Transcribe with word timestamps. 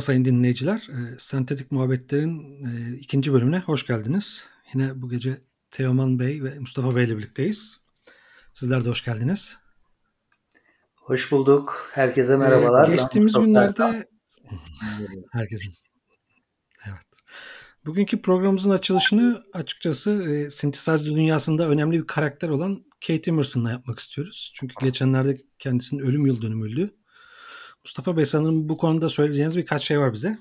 Merhaba 0.00 0.06
sayın 0.06 0.24
dinleyiciler. 0.24 0.88
E, 0.88 1.18
Sentetik 1.18 1.72
Muhabbetler'in 1.72 2.64
e, 2.64 2.96
ikinci 2.96 3.32
bölümüne 3.32 3.58
hoş 3.58 3.86
geldiniz. 3.86 4.44
Yine 4.74 5.02
bu 5.02 5.08
gece 5.08 5.40
Teoman 5.70 6.18
Bey 6.18 6.44
ve 6.44 6.58
Mustafa 6.58 6.96
Bey 6.96 7.04
ile 7.04 7.18
birlikteyiz. 7.18 7.80
Sizler 8.54 8.84
de 8.84 8.88
hoş 8.88 9.04
geldiniz. 9.04 9.58
Hoş 10.96 11.32
bulduk. 11.32 11.90
Herkese 11.92 12.36
merhabalar. 12.36 12.88
Ee, 12.88 12.92
geçtiğimiz 12.92 13.34
günlerde 13.34 13.82
herkesin. 15.32 15.72
Evet. 16.88 17.06
Bugünkü 17.86 18.22
programımızın 18.22 18.70
açılışını 18.70 19.44
açıkçası 19.52 20.10
e, 20.10 20.50
synthesizer 20.50 21.04
dünyasında 21.04 21.68
önemli 21.68 21.98
bir 21.98 22.06
karakter 22.06 22.48
olan 22.48 22.84
Kate 23.06 23.30
Emerson'la 23.30 23.70
yapmak 23.70 23.98
istiyoruz. 23.98 24.52
Çünkü 24.54 24.74
geçenlerde 24.80 25.36
kendisinin 25.58 26.00
ölüm 26.02 26.26
yıl 26.26 26.42
dönümüydü. 26.42 26.99
Mustafa 27.84 28.16
Bey 28.16 28.26
sanırım 28.26 28.68
bu 28.68 28.76
konuda 28.76 29.08
söyleyeceğiniz 29.08 29.56
birkaç 29.56 29.82
şey 29.82 30.00
var 30.00 30.12
bize. 30.12 30.38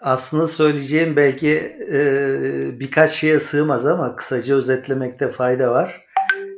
Aslında 0.00 0.46
söyleyeceğim 0.46 1.16
belki 1.16 1.50
e, 1.92 2.80
birkaç 2.80 3.10
şeye 3.10 3.40
sığmaz 3.40 3.86
ama 3.86 4.16
kısaca 4.16 4.54
özetlemekte 4.54 5.30
fayda 5.32 5.70
var. 5.70 6.06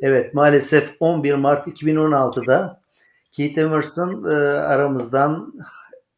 Evet 0.02 0.34
maalesef 0.34 0.92
11 1.00 1.34
Mart 1.34 1.68
2016'da 1.68 2.80
Keith 3.32 3.58
Emerson 3.58 4.24
e, 4.24 4.34
aramızdan 4.44 5.52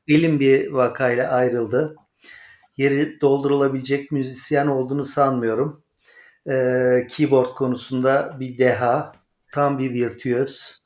elim 0.09 0.41
bir 0.41 0.71
vakayla 0.71 1.31
ayrıldı. 1.31 1.97
Yeri 2.77 3.21
doldurulabilecek 3.21 4.13
müzisyen 4.13 4.67
olduğunu 4.67 5.05
sanmıyorum. 5.05 5.83
E, 6.49 7.07
keyboard 7.11 7.55
konusunda 7.55 8.37
bir 8.41 8.59
deha, 8.59 9.13
tam 9.53 9.79
bir 9.79 9.93
virtüöz. 9.93 10.86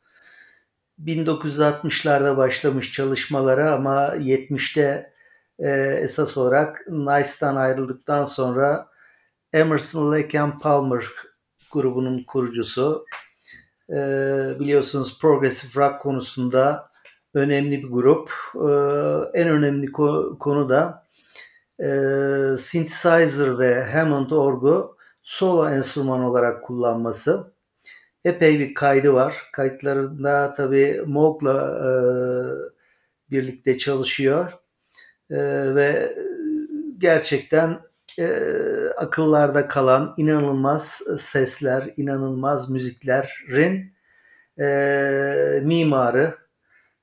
1960'larda 1.06 2.36
başlamış 2.36 2.92
çalışmalara 2.92 3.72
ama 3.72 4.16
70'te 4.16 5.12
e, 5.58 5.70
esas 6.02 6.36
olarak 6.36 6.84
Nice'dan 6.88 7.56
ayrıldıktan 7.56 8.24
sonra 8.24 8.88
Emerson, 9.52 10.12
Lake 10.12 10.40
and 10.40 10.60
Palmer 10.60 11.04
grubunun 11.72 12.24
kurucusu. 12.24 13.04
E, 13.90 13.96
biliyorsunuz 14.60 15.18
progressive 15.20 15.84
rock 15.84 16.00
konusunda 16.00 16.90
önemli 17.34 17.82
bir 17.82 17.88
grup. 17.88 18.30
E, 18.54 18.70
en 19.40 19.48
önemli 19.48 19.86
ko- 19.86 20.38
konu 20.38 20.68
da 20.68 21.06
e, 21.80 21.86
synthesizer 22.58 23.58
ve 23.58 23.84
Hammond 23.84 24.30
orgu 24.30 24.96
solo 25.22 25.68
enstrüman 25.68 26.20
olarak 26.20 26.64
kullanması 26.64 27.52
epey 28.24 28.60
bir 28.60 28.74
kaydı 28.74 29.12
var. 29.12 29.48
Kayıtlarında 29.52 30.54
tabii 30.56 31.02
Moog'la 31.06 31.78
e, 31.86 31.90
birlikte 33.30 33.78
çalışıyor 33.78 34.52
e, 35.30 35.38
ve 35.74 36.16
gerçekten 36.98 37.80
e, 38.18 38.26
akıllarda 38.96 39.68
kalan 39.68 40.14
inanılmaz 40.16 41.02
sesler, 41.18 41.94
inanılmaz 41.96 42.70
müziklerin 42.70 43.94
e, 44.60 45.60
mimarı. 45.64 46.34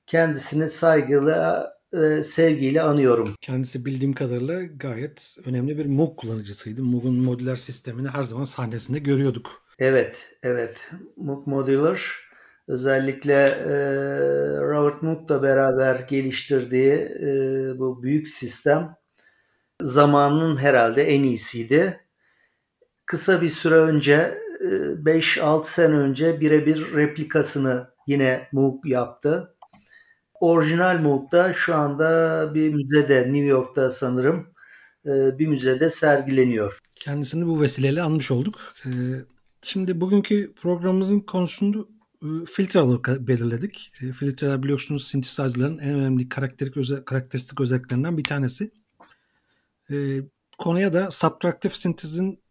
Kendisini 0.06 0.68
saygıyla 0.68 1.72
ve 1.92 2.22
sevgiyle 2.22 2.82
anıyorum. 2.82 3.34
Kendisi 3.40 3.86
bildiğim 3.86 4.12
kadarıyla 4.12 4.62
gayet 4.62 5.36
önemli 5.46 5.78
bir 5.78 5.86
Moog 5.86 6.16
kullanıcısıydı. 6.16 6.82
Moog'un 6.82 7.14
modüler 7.14 7.56
sistemini 7.56 8.08
her 8.08 8.22
zaman 8.22 8.44
sahnesinde 8.44 8.98
görüyorduk. 8.98 9.67
Evet, 9.78 10.36
evet. 10.42 10.90
Moog 11.16 11.46
Modular 11.46 12.28
özellikle 12.68 13.34
e, 13.44 13.74
Robert 14.60 15.02
Moog'la 15.02 15.42
beraber 15.42 16.00
geliştirdiği 16.08 16.92
e, 16.94 17.28
bu 17.78 18.02
büyük 18.02 18.28
sistem 18.28 18.96
zamanının 19.82 20.56
herhalde 20.56 21.02
en 21.02 21.22
iyisiydi. 21.22 22.00
Kısa 23.06 23.42
bir 23.42 23.48
süre 23.48 23.74
önce, 23.74 24.38
5-6 24.60 25.64
sene 25.64 25.94
önce 25.94 26.40
birebir 26.40 26.94
replikasını 26.94 27.86
yine 28.06 28.48
Moog 28.52 28.86
yaptı. 28.86 29.54
Orijinal 30.40 30.98
Moog 30.98 31.32
da 31.32 31.52
şu 31.52 31.74
anda 31.74 32.50
bir 32.54 32.74
müzede, 32.74 33.20
New 33.20 33.46
York'ta 33.46 33.90
sanırım 33.90 34.46
bir 35.04 35.46
müzede 35.46 35.90
sergileniyor. 35.90 36.78
Kendisini 37.00 37.46
bu 37.46 37.60
vesileyle 37.60 38.02
anmış 38.02 38.30
olduk. 38.30 38.60
Şimdi 39.62 40.00
bugünkü 40.00 40.54
programımızın 40.54 41.20
konusunu 41.20 41.88
filtre 42.52 42.80
olarak 42.80 43.08
belirledik. 43.20 43.90
Filtreler 43.92 44.62
biliyorsunuz 44.62 45.06
synthesizer'ların 45.06 45.78
en 45.78 45.94
önemli 45.94 46.28
karakteristik, 46.28 46.76
özel, 46.76 47.04
karakteristik 47.04 47.60
özelliklerinden 47.60 48.18
bir 48.18 48.24
tanesi. 48.24 48.70
Konuya 50.58 50.92
da 50.92 51.10
subtractive 51.10 51.74
synthesiz'in 51.74 52.42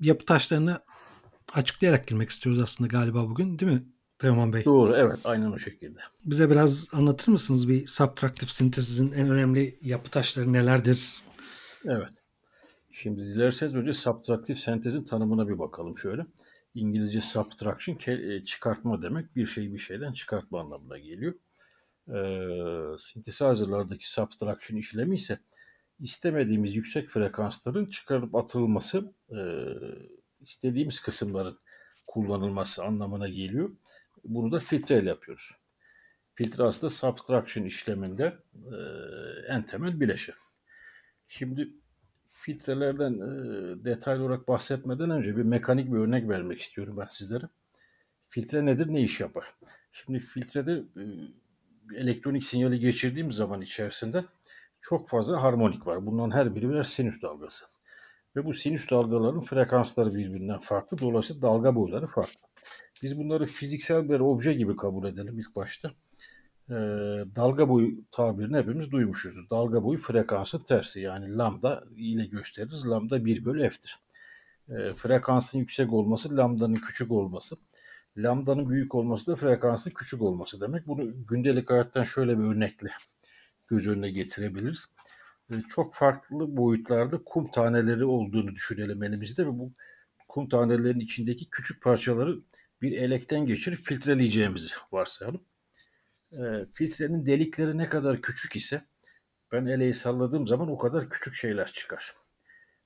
yapı 0.00 0.24
taşlarını 0.24 0.80
açıklayarak 1.52 2.06
girmek 2.06 2.30
istiyoruz 2.30 2.62
aslında 2.62 2.88
galiba 2.88 3.28
bugün 3.30 3.58
değil 3.58 3.72
mi 3.72 3.84
Teoman 4.18 4.52
Bey? 4.52 4.64
Doğru 4.64 4.96
evet 4.96 5.18
aynen 5.24 5.52
o 5.52 5.58
şekilde. 5.58 6.00
Bize 6.24 6.50
biraz 6.50 6.88
anlatır 6.92 7.32
mısınız 7.32 7.68
bir 7.68 7.86
subtractive 7.86 8.50
synthesiz'in 8.50 9.12
en 9.12 9.30
önemli 9.30 9.76
yapı 9.82 10.10
taşları 10.10 10.52
nelerdir? 10.52 11.22
Evet. 11.84 12.12
Şimdi 12.92 13.24
dilerseniz 13.24 13.76
önce 13.76 13.92
subtractive 13.92 14.56
sentezin 14.56 15.04
tanımına 15.04 15.48
bir 15.48 15.58
bakalım 15.58 15.98
şöyle. 15.98 16.26
İngilizce 16.74 17.20
subtraction 17.20 17.98
çıkartma 18.44 19.02
demek. 19.02 19.36
Bir 19.36 19.46
şeyi 19.46 19.72
bir 19.72 19.78
şeyden 19.78 20.12
çıkartma 20.12 20.60
anlamına 20.60 20.98
geliyor. 20.98 21.34
Ee, 22.08 22.98
synthesizer'lardaki 22.98 24.10
subtraction 24.10 24.78
işlemi 24.78 25.14
ise 25.14 25.38
istemediğimiz 26.00 26.76
yüksek 26.76 27.08
frekansların 27.08 27.86
çıkarıp 27.86 28.34
atılması, 28.34 29.12
e, 29.30 29.38
istediğimiz 30.40 31.00
kısımların 31.00 31.58
kullanılması 32.06 32.84
anlamına 32.84 33.28
geliyor. 33.28 33.70
Bunu 34.24 34.52
da 34.52 34.60
filtreyle 34.60 35.08
yapıyoruz. 35.08 35.50
Filtre 36.34 36.62
aslında 36.62 36.90
subtraction 36.90 37.64
işleminde 37.64 38.36
e, 38.54 38.76
en 39.48 39.66
temel 39.66 40.00
bileşen. 40.00 40.36
Şimdi 41.28 41.68
filtrelerden 42.38 43.20
detaylı 43.84 44.24
olarak 44.24 44.48
bahsetmeden 44.48 45.10
önce 45.10 45.36
bir 45.36 45.42
mekanik 45.42 45.92
bir 45.92 45.98
örnek 45.98 46.28
vermek 46.28 46.60
istiyorum 46.60 46.96
ben 46.96 47.06
sizlere. 47.06 47.44
Filtre 48.28 48.66
nedir, 48.66 48.88
ne 48.88 49.00
iş 49.00 49.20
yapar? 49.20 49.44
Şimdi 49.92 50.20
filtrede 50.20 50.82
elektronik 51.96 52.44
sinyali 52.44 52.78
geçirdiğim 52.78 53.32
zaman 53.32 53.60
içerisinde 53.60 54.24
çok 54.80 55.08
fazla 55.08 55.42
harmonik 55.42 55.86
var. 55.86 56.06
Bunların 56.06 56.36
her 56.36 56.54
biri 56.54 56.68
birer 56.68 56.82
sinüs 56.82 57.22
dalgası. 57.22 57.64
Ve 58.36 58.44
bu 58.44 58.52
sinüs 58.52 58.90
dalgaların 58.90 59.40
frekansları 59.40 60.14
birbirinden 60.14 60.58
farklı. 60.60 60.98
Dolayısıyla 60.98 61.42
dalga 61.42 61.74
boyları 61.74 62.06
farklı. 62.06 62.48
Biz 63.02 63.18
bunları 63.18 63.46
fiziksel 63.46 64.08
bir 64.08 64.20
obje 64.20 64.52
gibi 64.52 64.76
kabul 64.76 65.08
edelim 65.08 65.38
ilk 65.38 65.56
başta. 65.56 65.90
Ee, 66.70 66.74
dalga 67.36 67.68
boyu 67.68 67.90
tabirini 68.10 68.56
hepimiz 68.56 68.90
duymuşuzdur. 68.90 69.50
Dalga 69.50 69.84
boyu 69.84 69.98
frekansın 69.98 70.58
tersi 70.58 71.00
yani 71.00 71.36
lambda 71.36 71.84
ile 71.96 72.26
gösteririz. 72.26 72.86
Lambda 72.86 73.24
1 73.24 73.44
bölü 73.44 73.70
f'tir. 73.70 73.98
Ee, 74.68 74.94
frekansın 74.94 75.58
yüksek 75.58 75.92
olması 75.92 76.36
lambdanın 76.36 76.74
küçük 76.74 77.10
olması. 77.12 77.56
Lambdanın 78.16 78.68
büyük 78.70 78.94
olması 78.94 79.32
da 79.32 79.36
frekansın 79.36 79.90
küçük 79.90 80.22
olması 80.22 80.60
demek. 80.60 80.86
Bunu 80.86 81.26
gündelik 81.28 81.70
hayattan 81.70 82.02
şöyle 82.02 82.38
bir 82.38 82.44
örnekle 82.44 82.90
göz 83.66 83.88
önüne 83.88 84.10
getirebiliriz. 84.10 84.86
Ee, 85.52 85.54
çok 85.68 85.94
farklı 85.94 86.56
boyutlarda 86.56 87.18
kum 87.24 87.50
taneleri 87.50 88.04
olduğunu 88.04 88.54
düşünelim 88.54 89.02
elimizde 89.02 89.46
ve 89.46 89.58
bu 89.58 89.72
kum 90.28 90.48
tanelerinin 90.48 91.00
içindeki 91.00 91.50
küçük 91.50 91.82
parçaları 91.82 92.38
bir 92.82 92.92
elekten 92.92 93.46
geçirip 93.46 93.78
filtreleyeceğimizi 93.78 94.68
varsayalım. 94.92 95.40
E, 96.32 96.66
filtrenin 96.72 97.26
delikleri 97.26 97.78
ne 97.78 97.88
kadar 97.88 98.22
küçük 98.22 98.56
ise 98.56 98.84
ben 99.52 99.66
eleği 99.66 99.94
salladığım 99.94 100.46
zaman 100.46 100.68
o 100.70 100.78
kadar 100.78 101.10
küçük 101.10 101.34
şeyler 101.34 101.72
çıkar. 101.72 102.14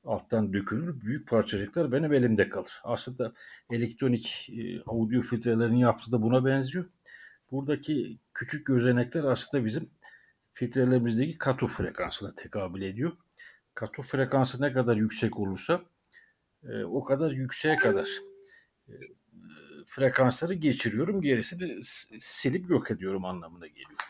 Alttan 0.05 0.53
dökülür, 0.53 1.01
büyük 1.01 1.29
parçacıklar 1.29 1.93
benim 1.93 2.13
elimde 2.13 2.49
kalır. 2.49 2.81
Aslında 2.85 3.33
elektronik 3.71 4.51
e, 4.51 4.83
audio 4.87 5.23
filtrelerin 5.23 5.77
yaptığı 5.77 6.13
da 6.13 6.23
buna 6.23 6.45
benziyor. 6.45 6.85
Buradaki 7.51 8.19
küçük 8.35 8.67
gözenekler 8.67 9.25
aslında 9.25 9.65
bizim 9.65 9.91
filtrelerimizdeki 10.55 11.39
kato 11.39 11.67
frekansına 11.67 12.35
tekabül 12.35 12.83
ediyor. 12.83 13.13
Kato 13.75 14.03
frekansı 14.03 14.63
ne 14.63 14.73
kadar 14.73 14.97
yüksek 14.97 15.39
olursa 15.39 15.83
e, 16.63 16.85
o 16.85 17.05
kadar 17.05 17.31
yükseğe 17.31 17.77
kadar 17.77 18.09
e, 18.89 18.93
frekansları 19.87 20.55
geçiriyorum. 20.55 21.23
Gerisini 21.23 21.81
silip 22.19 22.71
yok 22.71 22.91
ediyorum 22.91 23.25
anlamına 23.25 23.67
geliyor. 23.67 24.01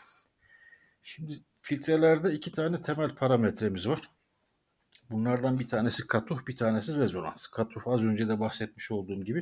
Şimdi 1.03 1.43
filtrelerde 1.61 2.33
iki 2.33 2.51
tane 2.51 2.81
temel 2.81 3.15
parametremiz 3.15 3.87
var. 3.87 4.01
Bunlardan 5.11 5.59
bir 5.59 5.67
tanesi 5.67 6.07
katuh, 6.07 6.47
bir 6.47 6.55
tanesi 6.55 6.97
rezonans. 6.97 7.47
Katuh 7.47 7.87
az 7.87 8.03
önce 8.03 8.27
de 8.27 8.39
bahsetmiş 8.39 8.91
olduğum 8.91 9.23
gibi. 9.23 9.39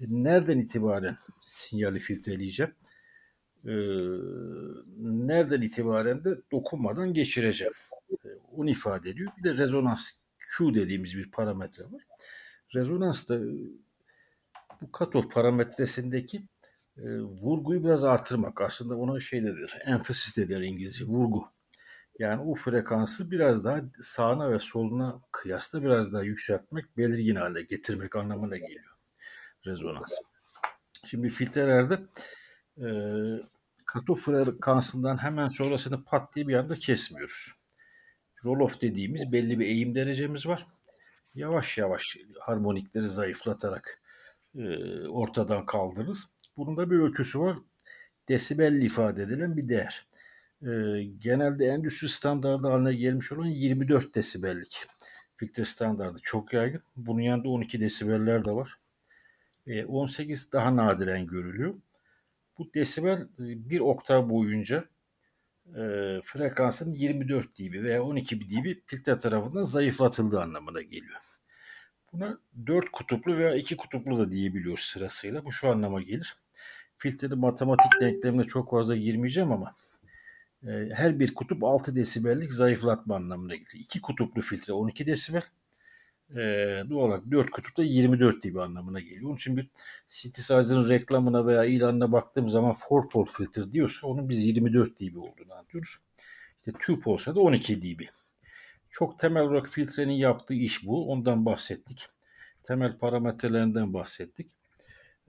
E, 0.00 0.04
nereden 0.08 0.58
itibaren 0.58 1.16
sinyali 1.40 1.98
filtreleyeceğim? 1.98 2.74
e, 3.64 3.72
nereden 4.98 5.62
itibaren 5.62 6.24
de 6.24 6.38
dokunmadan 6.52 7.12
geçireceğim. 7.12 7.72
E, 8.12 8.28
onu 8.52 8.70
ifade 8.70 9.10
ediyor. 9.10 9.32
Bir 9.38 9.44
de 9.44 9.56
rezonans 9.56 10.10
Q 10.38 10.74
dediğimiz 10.74 11.16
bir 11.16 11.30
parametre 11.30 11.84
var. 11.84 12.02
Rezonans 12.74 13.28
da 13.28 13.40
bu 14.82 14.92
katof 14.92 15.32
parametresindeki 15.32 16.42
e, 16.96 17.20
vurguyu 17.20 17.84
biraz 17.84 18.04
artırmak. 18.04 18.60
Aslında 18.60 18.96
ona 18.96 19.20
şey 19.20 19.42
denir, 19.42 19.74
emphasis 19.84 20.36
denir 20.36 20.60
İngilizce, 20.60 21.04
vurgu. 21.04 21.48
Yani 22.18 22.42
o 22.42 22.54
frekansı 22.54 23.30
biraz 23.30 23.64
daha 23.64 23.80
sağına 24.00 24.50
ve 24.50 24.58
soluna 24.58 25.20
kıyasla 25.32 25.82
biraz 25.82 26.12
daha 26.12 26.22
yükseltmek, 26.22 26.96
belirgin 26.96 27.34
hale 27.34 27.62
getirmek 27.62 28.16
anlamına 28.16 28.56
geliyor 28.56 28.98
rezonans. 29.66 30.12
Şimdi 31.04 31.28
filtrelerde 31.28 31.98
e, 32.78 32.88
katof 33.84 34.24
frekansından 34.24 35.22
hemen 35.22 35.48
sonrasını 35.48 36.04
pat 36.04 36.34
diye 36.34 36.48
bir 36.48 36.54
anda 36.54 36.74
kesmiyoruz. 36.74 37.52
Roll-off 38.44 38.80
dediğimiz 38.80 39.32
belli 39.32 39.58
bir 39.58 39.66
eğim 39.66 39.94
derecemiz 39.94 40.46
var. 40.46 40.66
Yavaş 41.34 41.78
yavaş 41.78 42.16
harmonikleri 42.40 43.08
zayıflatarak 43.08 44.02
ortadan 45.08 45.66
kaldırırız. 45.66 46.30
Bunun 46.56 46.76
da 46.76 46.90
bir 46.90 46.96
ölçüsü 46.96 47.40
var. 47.40 47.56
Desibel 48.28 48.82
ifade 48.82 49.22
edilen 49.22 49.56
bir 49.56 49.68
değer. 49.68 50.06
Genelde 51.18 51.66
endüstri 51.66 52.08
standardı 52.08 52.68
haline 52.68 52.94
gelmiş 52.94 53.32
olan 53.32 53.46
24 53.46 54.14
desibellik 54.14 54.86
filtre 55.38 55.64
standardı 55.64 56.18
çok 56.22 56.52
yaygın. 56.52 56.82
Bunun 56.96 57.20
yanında 57.20 57.48
12 57.48 57.80
desibeller 57.80 58.44
de 58.44 58.50
var. 58.50 58.78
E, 59.66 59.84
18 59.84 60.52
daha 60.52 60.76
nadiren 60.76 61.26
görülüyor. 61.26 61.74
Bu 62.58 62.74
desibel 62.74 63.28
bir 63.38 63.80
oktav 63.80 64.30
boyunca 64.30 64.84
e, 65.66 65.82
frekansın 66.24 66.92
24 66.92 67.58
dB 67.58 67.82
veya 67.82 68.02
12 68.02 68.40
dB 68.40 68.76
filtre 68.86 69.18
tarafından 69.18 69.62
zayıflatıldığı 69.62 70.40
anlamına 70.40 70.82
geliyor. 70.82 71.20
Buna 72.12 72.38
4 72.66 72.90
kutuplu 72.92 73.38
veya 73.38 73.54
2 73.54 73.76
kutuplu 73.76 74.18
da 74.18 74.30
diyebiliyoruz 74.30 74.84
sırasıyla. 74.84 75.44
Bu 75.44 75.52
şu 75.52 75.70
anlama 75.70 76.02
gelir. 76.02 76.36
Filtrenin 76.98 77.38
matematik 77.38 78.00
denklemine 78.00 78.44
çok 78.44 78.70
fazla 78.70 78.96
girmeyeceğim 78.96 79.52
ama 79.52 79.72
e, 80.62 80.68
her 80.94 81.20
bir 81.20 81.34
kutup 81.34 81.64
6 81.64 81.96
desibellik 81.96 82.52
zayıflatma 82.52 83.16
anlamına 83.16 83.54
gelir. 83.54 83.72
2 83.74 84.00
kutuplu 84.00 84.42
filtre 84.42 84.72
12 84.72 85.06
desibel. 85.06 85.42
E, 86.30 86.36
doğal 86.90 87.08
olarak 87.08 87.30
4 87.30 87.50
kutupta 87.50 87.82
24 87.82 88.44
dB 88.44 88.56
anlamına 88.56 89.00
geliyor. 89.00 89.22
Onun 89.24 89.36
için 89.36 89.56
bir 89.56 89.68
synthesizer'ın 90.08 90.88
reklamına 90.88 91.46
veya 91.46 91.64
ilanına 91.64 92.12
baktığım 92.12 92.48
zaman 92.48 92.74
4 92.90 93.12
pole 93.12 93.30
filtre 93.30 93.72
diyorsa 93.72 94.06
onun 94.06 94.28
biz 94.28 94.44
24 94.44 95.00
dB 95.00 95.16
olduğunu 95.16 95.54
anlıyoruz. 95.54 95.98
İşte 96.58 96.72
2 96.92 97.08
olsa 97.10 97.34
da 97.34 97.40
12 97.40 97.82
dB. 97.82 98.00
Çok 98.90 99.18
temel 99.18 99.42
olarak 99.42 99.68
filtrenin 99.68 100.12
yaptığı 100.12 100.54
iş 100.54 100.86
bu. 100.86 101.12
Ondan 101.12 101.46
bahsettik. 101.46 102.06
Temel 102.62 102.98
parametrelerinden 102.98 103.94
bahsettik. 103.94 104.50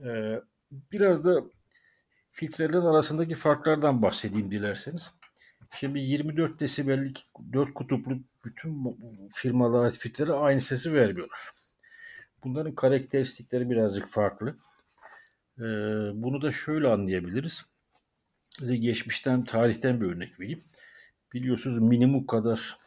Ee, 0.06 0.42
biraz 0.72 1.26
da 1.26 1.44
filtrelerin 2.32 2.86
arasındaki 2.86 3.36
farklardan 3.36 4.02
bahsedeyim 4.02 4.52
dilerseniz. 4.52 5.12
Şimdi 5.72 6.00
24 6.00 6.60
desibellik 6.60 7.26
4 7.54 7.74
kutuplu 7.74 8.20
bütün 8.46 8.98
firmalara 9.32 9.84
ait 9.84 9.98
filtrelere 9.98 10.34
aynı 10.34 10.60
sesi 10.60 10.94
vermiyorlar. 10.94 11.52
Bunların 12.44 12.76
karakteristikleri 12.76 13.70
birazcık 13.70 14.08
farklı. 14.08 14.58
Ee, 15.58 15.64
bunu 16.14 16.42
da 16.42 16.52
şöyle 16.52 16.88
anlayabiliriz. 16.88 17.66
Size 18.60 18.78
geçmişten, 18.78 19.44
tarihten 19.44 20.02
bir 20.02 20.06
örnek 20.06 20.40
vereyim. 20.40 20.64
Biliyorsunuz 21.34 21.80
minimum 21.80 22.26
kadar 22.26 22.78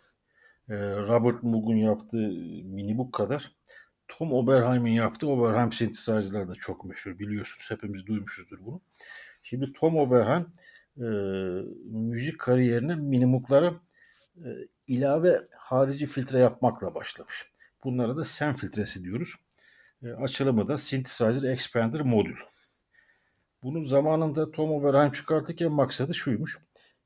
Robert 0.80 1.42
Moog'un 1.42 1.76
yaptığı 1.76 2.28
minibook 2.64 3.12
kadar 3.12 3.52
Tom 4.08 4.32
Oberheim'in 4.32 4.92
yaptığı 4.92 5.28
Oberheim 5.28 5.72
synthesizer'lar 5.72 6.48
da 6.48 6.54
çok 6.54 6.84
meşhur 6.84 7.18
biliyorsunuz. 7.18 7.70
Hepimiz 7.70 8.06
duymuşuzdur 8.06 8.58
bunu. 8.64 8.80
Şimdi 9.42 9.72
Tom 9.72 9.96
Oberheim 9.96 10.46
e, 10.96 11.06
müzik 11.84 12.38
kariyerine 12.38 12.94
minimuklara 12.94 13.74
e, 14.36 14.48
ilave 14.86 15.40
harici 15.56 16.06
filtre 16.06 16.38
yapmakla 16.38 16.94
başlamış. 16.94 17.52
Bunlara 17.84 18.16
da 18.16 18.24
SEM 18.24 18.54
filtresi 18.54 19.04
diyoruz. 19.04 19.34
E, 20.02 20.12
açılımı 20.12 20.68
da 20.68 20.78
Synthesizer 20.78 21.52
Expander 21.52 22.00
Modül. 22.00 22.36
Bunu 23.62 23.84
zamanında 23.84 24.50
Tom 24.50 24.72
Oberheim 24.72 25.12
çıkartırken 25.12 25.72
maksadı 25.72 26.14
şuymuş. 26.14 26.58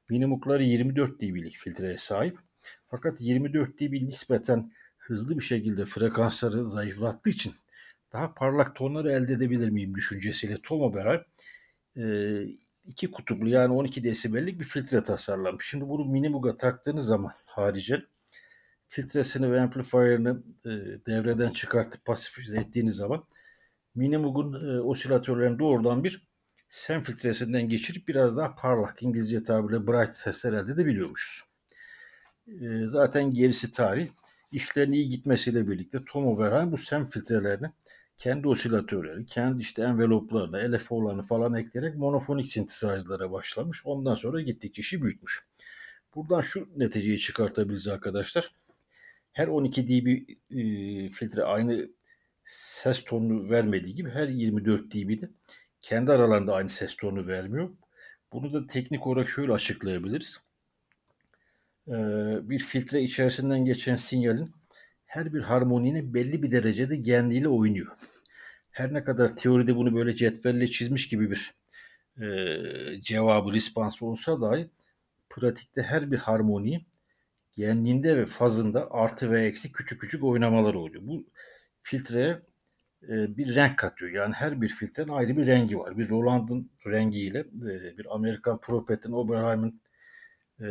Minimukları 0.09 0.65
24 0.65 1.21
dB'lik 1.21 1.57
filtreye 1.57 1.97
sahip. 1.97 2.39
Fakat 2.87 3.21
24 3.21 3.81
dB 3.81 3.93
nispeten 3.93 4.73
hızlı 4.99 5.39
bir 5.39 5.45
şekilde 5.45 5.85
frekansları 5.85 6.67
zayıflattığı 6.67 7.31
için 7.31 7.55
daha 8.13 8.35
parlak 8.35 8.77
tonları 8.77 9.13
elde 9.13 9.33
edebilir 9.33 9.69
miyim 9.71 9.95
düşüncesiyle 9.95 10.59
Tom 10.63 10.83
Oberheim 10.83 11.25
e, 11.97 12.05
iki 12.87 13.11
kutuplu 13.11 13.49
yani 13.49 13.75
12 13.75 14.05
desibellik 14.05 14.61
bir 14.61 14.65
filtre 14.65 15.03
tasarlamış. 15.03 15.67
Şimdi 15.67 15.89
bunu 15.89 16.05
Minimug'a 16.05 16.57
taktığınız 16.57 17.07
zaman 17.07 17.33
harici 17.47 18.07
filtresini 18.89 19.53
ve 19.53 19.61
amplifier'ını 19.61 20.43
e, 20.65 20.71
devreden 21.07 21.51
çıkartıp 21.51 22.05
pasifize 22.05 22.59
ettiğiniz 22.59 22.97
zaman 22.97 23.25
Minimug'un 23.95 24.53
e, 24.69 24.81
osilatörlerini 24.81 25.59
doğrudan 25.59 26.05
bir 26.05 26.29
sen 26.69 27.03
filtresinden 27.03 27.69
geçirip 27.69 28.09
biraz 28.09 28.37
daha 28.37 28.55
parlak 28.55 29.03
İngilizce 29.03 29.45
tabirle 29.45 29.87
bright 29.87 30.17
sesler 30.17 30.53
elde 30.53 30.73
edebiliyormuşuz. 30.73 31.46
Zaten 32.85 33.35
gerisi 33.35 33.73
tarih. 33.73 34.09
İşlerin 34.53 34.93
iyi 34.93 35.09
gitmesiyle 35.09 35.69
birlikte 35.69 36.05
Tom 36.05 36.27
Oberheim 36.27 36.73
bu 36.73 36.77
SEM 36.77 37.05
filtrelerini 37.05 37.71
kendi 38.19 38.49
osilatörleri, 38.49 39.27
kendi 39.27 39.61
işte 39.61 39.83
enveloplarını, 39.83 40.73
LFO'larını 40.73 41.23
falan 41.23 41.55
ekleyerek 41.55 41.97
monofonik 41.97 42.47
sintezajlara 42.47 43.33
başlamış. 43.33 43.83
Ondan 43.87 44.15
sonra 44.15 44.41
gittikçe 44.41 44.81
işi 44.81 45.03
büyütmüş. 45.03 45.47
Buradan 46.15 46.41
şu 46.41 46.69
neticeyi 46.77 47.19
çıkartabiliriz 47.19 47.89
arkadaşlar. 47.89 48.51
Her 49.33 49.49
12 49.49 49.89
dB 49.89 50.07
e, 50.51 51.11
filtre 51.11 51.43
aynı 51.45 51.89
ses 52.45 53.05
tonunu 53.05 53.51
vermediği 53.51 53.95
gibi 53.95 54.11
her 54.11 54.29
24 54.29 54.95
dB'de 54.95 55.31
kendi 55.83 56.13
aralarında 56.13 56.55
aynı 56.55 56.69
ses 56.69 56.97
tonunu 56.97 57.27
vermiyor. 57.27 57.71
Bunu 58.33 58.53
da 58.53 58.67
teknik 58.67 59.07
olarak 59.07 59.29
şöyle 59.29 59.53
açıklayabiliriz. 59.53 60.46
Ee, 61.89 61.93
bir 62.43 62.59
filtre 62.59 63.03
içerisinden 63.03 63.65
geçen 63.65 63.95
sinyalin 63.95 64.53
her 65.07 65.35
bir 65.35 65.41
harmoninin 65.41 66.15
belli 66.15 66.43
bir 66.43 66.51
derecede 66.51 66.97
genliğiyle 66.97 67.49
oynuyor. 67.49 67.93
Her 68.71 68.95
ne 68.95 69.05
kadar 69.05 69.37
teoride 69.37 69.77
bunu 69.77 69.95
böyle 69.95 70.17
cetvelle 70.17 70.67
çizmiş 70.67 71.09
gibi 71.09 71.31
bir 71.31 71.55
e, 72.23 73.01
cevabı, 73.03 73.53
responsu 73.53 74.07
olsa 74.07 74.41
dahi 74.41 74.71
pratikte 75.31 75.83
her 75.83 76.11
bir 76.11 76.19
harmoni 76.19 76.87
genliğinde 77.57 78.17
ve 78.17 78.27
fazında 78.27 78.91
artı 78.91 79.31
ve 79.31 79.47
eksi 79.47 79.73
küçük 79.73 80.01
küçük 80.01 80.25
oynamalar 80.25 80.75
oluyor. 80.75 81.03
Bu 81.07 81.27
filtreye 81.83 82.43
e, 83.03 83.37
bir 83.37 83.55
renk 83.55 83.79
katıyor. 83.79 84.13
Yani 84.13 84.35
her 84.35 84.61
bir 84.63 84.69
filtrenin 84.69 85.09
ayrı 85.09 85.37
bir 85.37 85.47
rengi 85.47 85.79
var. 85.79 85.99
Bir 85.99 86.09
Roland'ın 86.09 86.71
rengiyle 86.87 87.39
e, 87.39 87.99
bir 87.99 88.15
Amerikan 88.15 88.61
Propet'in 88.61 89.13
Oberheim'in 89.13 89.81
e, 90.61 90.67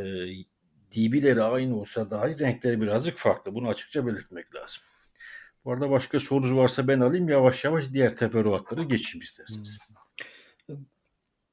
dB'leri 0.92 1.44
aynı 1.44 1.80
olsa 1.80 2.12
dahi 2.12 2.40
renkleri 2.40 2.82
birazcık 2.82 3.18
farklı. 3.18 3.56
Bunu 3.56 3.68
açıkça 3.70 4.08
belirtmek 4.08 4.56
lazım. 4.56 4.82
Bu 5.66 5.72
arada 5.72 5.90
başka 5.90 6.20
sorunuz 6.20 6.56
varsa 6.56 6.88
ben 6.88 7.00
alayım. 7.00 7.30
Yavaş 7.30 7.64
yavaş 7.64 7.94
diğer 7.94 8.16
teferruatlara 8.16 8.84
geçeyim 8.84 9.24
isterseniz. 9.24 9.78
Hmm. 10.68 10.78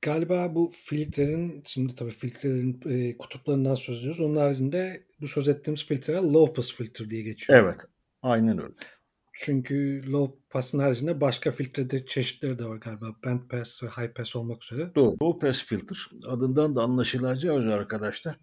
Galiba 0.02 0.54
bu 0.54 0.72
filtrenin, 0.74 1.62
şimdi 1.66 1.94
tabii 1.94 2.10
filtrelerin 2.10 2.80
e, 2.86 3.16
kutuplarından 3.18 3.74
söz 3.74 3.98
ediyoruz. 3.98 4.20
Onun 4.20 4.36
haricinde 4.36 5.06
bu 5.20 5.26
söz 5.26 5.48
ettiğimiz 5.48 5.86
filtreler 5.86 6.22
low 6.22 6.54
pass 6.54 6.72
filter 6.72 7.10
diye 7.10 7.22
geçiyor. 7.22 7.58
Evet, 7.58 7.76
aynen 8.22 8.62
öyle. 8.62 8.74
Çünkü 9.32 10.02
low 10.12 10.38
pass'ın 10.50 10.78
haricinde 10.78 11.20
başka 11.20 11.52
filtre 11.52 12.06
çeşitleri 12.06 12.58
de 12.58 12.64
var 12.64 12.76
galiba. 12.76 13.06
Band 13.24 13.40
pass 13.50 13.82
ve 13.82 13.86
high 13.86 14.14
pass 14.14 14.36
olmak 14.36 14.64
üzere. 14.64 14.94
Doğru. 14.94 15.16
Low 15.22 15.46
pass 15.46 15.64
filter 15.64 15.98
adından 16.26 16.76
da 16.76 16.82
anlaşılacağı 16.82 17.58
üzere 17.58 17.74
arkadaşlar 17.74 18.36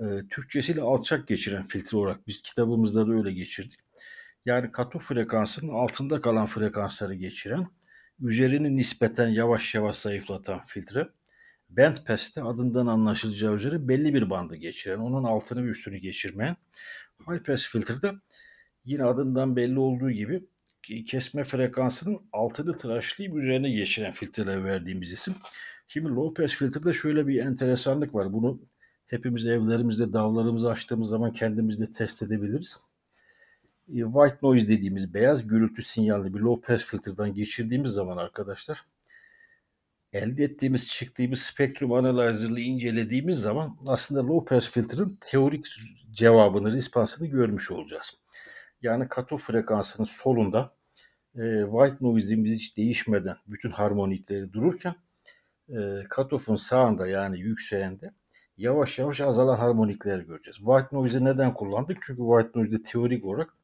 e, 0.00 0.04
Türkçesiyle 0.30 0.80
alçak 0.80 1.28
geçiren 1.28 1.62
filtre 1.62 1.96
olarak 1.96 2.26
biz 2.26 2.42
kitabımızda 2.42 3.08
da 3.08 3.12
öyle 3.12 3.32
geçirdik. 3.32 3.80
Yani 4.44 4.72
kato 4.72 4.98
frekansının 4.98 5.72
altında 5.72 6.20
kalan 6.20 6.46
frekansları 6.46 7.14
geçiren, 7.14 7.66
üzerini 8.20 8.76
nispeten 8.76 9.28
yavaş 9.28 9.74
yavaş 9.74 9.96
zayıflatan 9.96 10.60
filtre. 10.66 11.08
Band 11.68 11.96
pass'te 12.06 12.42
adından 12.42 12.86
anlaşılacağı 12.86 13.54
üzere 13.54 13.88
belli 13.88 14.14
bir 14.14 14.30
bandı 14.30 14.56
geçiren, 14.56 14.98
onun 14.98 15.24
altını 15.24 15.64
ve 15.64 15.68
üstünü 15.68 15.96
geçirmeyen. 15.98 16.56
High 17.28 17.42
pass 17.42 17.68
filtrede 17.68 18.12
yine 18.84 19.04
adından 19.04 19.56
belli 19.56 19.78
olduğu 19.78 20.10
gibi 20.10 20.42
kesme 21.06 21.44
frekansının 21.44 22.20
altını 22.32 22.76
tıraşlayıp 22.76 23.36
üzerine 23.36 23.70
geçiren 23.70 24.12
filtrelere 24.12 24.64
verdiğimiz 24.64 25.12
isim. 25.12 25.34
Şimdi 25.88 26.08
low 26.08 26.42
pass 26.42 26.54
filtrede 26.54 26.92
şöyle 26.92 27.26
bir 27.26 27.38
enteresanlık 27.40 28.14
var. 28.14 28.32
Bunu 28.32 28.60
hepimiz 29.06 29.46
evlerimizde 29.46 30.12
davlarımızı 30.12 30.70
açtığımız 30.70 31.08
zaman 31.08 31.32
kendimizde 31.32 31.92
test 31.92 32.22
edebiliriz. 32.22 32.76
E, 33.88 34.00
white 34.00 34.38
noise 34.42 34.68
dediğimiz 34.68 35.14
beyaz 35.14 35.46
gürültü 35.46 35.82
sinyalli 35.82 36.34
bir 36.34 36.40
low 36.40 36.66
pass 36.66 36.84
filtreden 36.84 37.34
geçirdiğimiz 37.34 37.92
zaman 37.92 38.16
arkadaşlar 38.16 38.84
elde 40.12 40.44
ettiğimiz 40.44 40.88
çıktığımız 40.88 41.42
spektrum 41.42 41.92
analyzer'lı 41.92 42.60
incelediğimiz 42.60 43.40
zaman 43.40 43.76
aslında 43.86 44.26
low 44.26 44.54
pass 44.54 44.70
filtre'ın 44.70 45.18
teorik 45.20 45.66
cevabını, 46.12 46.74
respansını 46.74 47.26
görmüş 47.26 47.70
olacağız. 47.70 48.12
Yani 48.82 49.08
kato 49.08 49.36
frekansının 49.36 50.06
solunda 50.06 50.70
e, 51.34 51.64
white 51.70 51.96
noise'imiz 52.00 52.52
hiç 52.58 52.76
değişmeden 52.76 53.36
bütün 53.46 53.70
harmonikleri 53.70 54.52
dururken 54.52 54.94
e, 55.68 56.04
katofun 56.08 56.56
sağında 56.56 57.06
yani 57.06 57.40
yükseğende 57.40 58.12
yavaş 58.56 58.98
yavaş 58.98 59.20
azalan 59.20 59.56
harmonikler 59.56 60.18
göreceğiz. 60.18 60.56
White 60.56 60.88
noise'i 60.92 61.24
neden 61.24 61.54
kullandık? 61.54 61.98
Çünkü 62.02 62.22
white 62.22 62.58
noise'de 62.58 62.82
teorik 62.82 63.24
olarak 63.24 63.54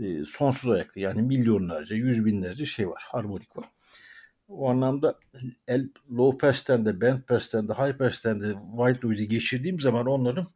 e, 0.00 0.24
sonsuza 0.24 0.78
yakın 0.78 1.00
yani 1.00 1.22
milyonlarca, 1.22 1.96
yüz 1.96 2.24
binlerce 2.24 2.64
şey 2.66 2.88
var, 2.88 3.04
harmonik 3.08 3.56
var. 3.56 3.64
O 4.48 4.70
anlamda 4.70 5.18
el, 5.68 5.88
low 6.10 6.38
pass'ten 6.38 6.84
de, 6.86 7.00
band 7.00 7.22
pass'ten 7.22 7.68
de, 7.68 7.72
high 7.72 7.98
pass'ten 7.98 8.40
de 8.40 8.52
white 8.76 9.06
noise'i 9.06 9.28
geçirdiğim 9.28 9.80
zaman 9.80 10.06
onların 10.06 10.46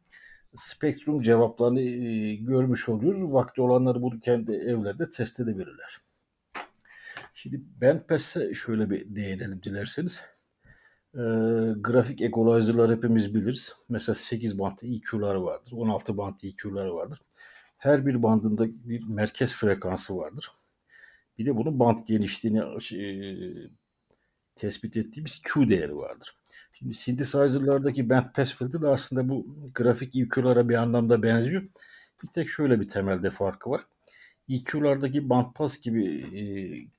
spektrum 0.55 1.21
cevaplarını 1.21 1.81
e, 1.81 2.35
görmüş 2.35 2.89
oluyoruz. 2.89 3.33
Vakti 3.33 3.61
olanları 3.61 4.01
bunu 4.01 4.19
kendi 4.19 4.51
evlerde 4.51 5.09
test 5.09 5.39
edebilirler. 5.39 6.01
Şimdi 7.33 7.61
bandpass'e 7.81 8.53
şöyle 8.53 8.89
bir 8.89 9.15
değinelim 9.15 9.63
dilerseniz. 9.63 10.23
E, 11.15 11.19
grafik 11.81 12.21
equalizer'lar 12.21 12.91
hepimiz 12.91 13.35
biliriz. 13.35 13.73
Mesela 13.89 14.15
8 14.15 14.59
band 14.59 14.77
EQ'lar 14.83 15.35
vardır, 15.35 15.71
16 15.75 16.17
band 16.17 16.39
EQ'lar 16.43 16.87
vardır. 16.87 17.21
Her 17.77 18.05
bir 18.05 18.23
bandında 18.23 18.65
bir 18.67 19.03
merkez 19.07 19.55
frekansı 19.55 20.17
vardır. 20.17 20.51
Bir 21.37 21.45
de 21.45 21.57
bunun 21.57 21.79
band 21.79 21.99
genişliğini 22.07 22.59
e, 22.93 23.07
tespit 24.55 24.97
ettiğimiz 24.97 25.41
Q 25.41 25.69
değeri 25.69 25.97
vardır. 25.97 26.31
Şimdi 26.73 26.93
synthesizer'lardaki 26.93 28.09
bandpass 28.09 28.55
filter 28.55 28.81
aslında 28.81 29.29
bu 29.29 29.55
grafik 29.75 30.15
EQ'lara 30.15 30.69
bir 30.69 30.75
anlamda 30.75 31.23
benziyor. 31.23 31.63
Bir 32.23 32.27
tek 32.27 32.49
şöyle 32.49 32.79
bir 32.79 32.89
temelde 32.89 33.31
farkı 33.31 33.69
var. 33.69 33.81
EQ'lardaki 34.49 35.29
bandpass 35.29 35.81
gibi 35.81 36.05
e, 36.21 36.43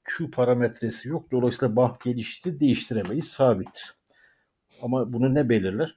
Q 0.04 0.30
parametresi 0.30 1.08
yok. 1.08 1.30
Dolayısıyla 1.32 1.76
band 1.76 1.96
genişliğini 2.04 2.60
değiştiremeyiz. 2.60 3.28
Sabittir. 3.28 4.01
Ama 4.82 5.12
bunu 5.12 5.34
ne 5.34 5.48
belirler? 5.48 5.96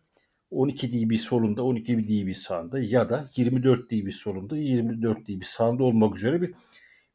12 0.51 0.93
dB 0.93 1.15
solunda, 1.15 1.63
12 1.63 2.07
dB 2.07 2.35
sağında 2.35 2.79
ya 2.79 3.09
da 3.09 3.29
24 3.35 3.91
dB 3.91 4.11
solunda, 4.11 4.57
24 4.57 5.27
dB 5.27 5.43
sağında 5.43 5.83
olmak 5.83 6.17
üzere 6.17 6.41
bir 6.41 6.53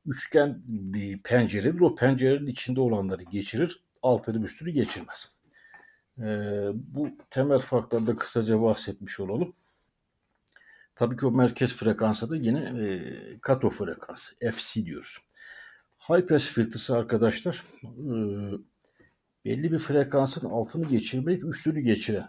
üçgen 0.07 0.63
bir 0.67 1.23
penceredir. 1.23 1.81
O 1.81 1.95
pencerenin 1.95 2.47
içinde 2.47 2.81
olanları 2.81 3.23
geçirir. 3.23 3.83
Altını 4.03 4.45
üstünü 4.45 4.71
geçirmez. 4.71 5.31
Ee, 6.19 6.23
bu 6.75 7.09
temel 7.31 7.59
farklarda 7.59 8.17
kısaca 8.17 8.63
bahsetmiş 8.63 9.21
olalım. 9.21 9.55
Tabii 10.95 11.17
ki 11.17 11.27
o 11.27 11.31
merkez 11.31 11.73
frekansa 11.73 12.31
da 12.31 12.37
yine 12.37 12.59
e, 12.61 13.03
kato 13.41 13.71
frekansı, 13.71 14.35
FC 14.53 14.85
diyoruz. 14.87 15.19
High 16.09 16.27
pass 16.29 16.49
filtresi 16.49 16.95
arkadaşlar 16.95 17.65
e, 17.85 18.13
belli 19.45 19.73
bir 19.73 19.79
frekansın 19.79 20.51
altını 20.51 20.87
geçirmek, 20.87 21.45
üstünü 21.45 21.81
geçiren 21.81 22.29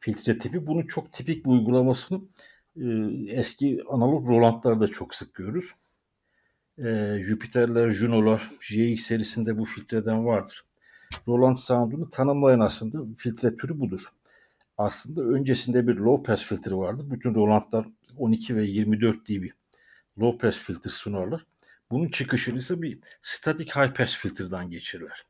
filtre 0.00 0.38
tipi. 0.38 0.66
Bunun 0.66 0.82
çok 0.82 1.12
tipik 1.12 1.44
bir 1.44 1.50
uygulamasını 1.50 2.20
e, 2.76 2.84
eski 3.28 3.82
analog 3.88 4.28
Roland'larda 4.28 4.88
çok 4.88 5.14
sık 5.14 5.34
görürüz. 5.34 5.72
E, 6.78 7.18
Jüpiter'ler, 7.20 7.90
Juno'lar, 7.90 8.50
JX 8.60 9.02
serisinde 9.02 9.58
bu 9.58 9.64
filtreden 9.64 10.26
vardır. 10.26 10.64
Roland 11.28 11.56
sound'unu 11.56 12.10
tanımlayan 12.10 12.60
aslında 12.60 12.98
filtre 13.16 13.56
türü 13.56 13.80
budur. 13.80 14.04
Aslında 14.78 15.22
öncesinde 15.22 15.86
bir 15.86 15.96
low 15.96 16.32
pass 16.32 16.44
filtre 16.44 16.74
vardı. 16.74 17.06
Bütün 17.10 17.34
Roland'lar 17.34 17.86
12 18.16 18.56
ve 18.56 18.64
24 18.64 19.28
dB 19.28 19.44
low 20.20 20.38
pass 20.38 20.58
filtre 20.58 20.90
sunarlar. 20.90 21.46
Bunun 21.90 22.08
çıkışını 22.08 22.58
ise 22.58 22.82
bir 22.82 22.98
static 23.20 23.70
high 23.80 23.94
pass 23.94 24.16
filtreden 24.16 24.70
geçirirler. 24.70 25.24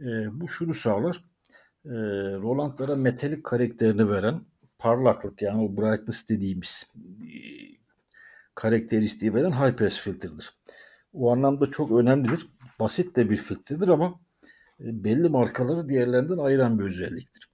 E, 0.00 0.40
bu 0.40 0.48
şunu 0.48 0.74
sağlar. 0.74 1.24
E, 1.84 1.90
Roland'lara 2.42 2.96
metalik 2.96 3.44
karakterini 3.44 4.10
veren 4.10 4.44
parlaklık 4.78 5.42
yani 5.42 5.62
o 5.62 5.76
brightness 5.76 6.28
dediğimiz 6.28 6.92
e, 7.22 7.36
karakteristiği 8.54 9.34
veren 9.34 9.52
high 9.52 9.76
pass 9.76 10.00
filtredir. 10.00 10.54
O 11.12 11.32
anlamda 11.32 11.70
çok 11.70 11.92
önemlidir. 11.92 12.48
Basit 12.80 13.16
de 13.16 13.30
bir 13.30 13.36
filtredir 13.36 13.88
ama 13.88 14.20
e, 14.80 15.04
belli 15.04 15.28
markaları 15.28 15.88
diğerlerinden 15.88 16.38
ayıran 16.38 16.78
bir 16.78 16.84
özelliktir. 16.84 17.48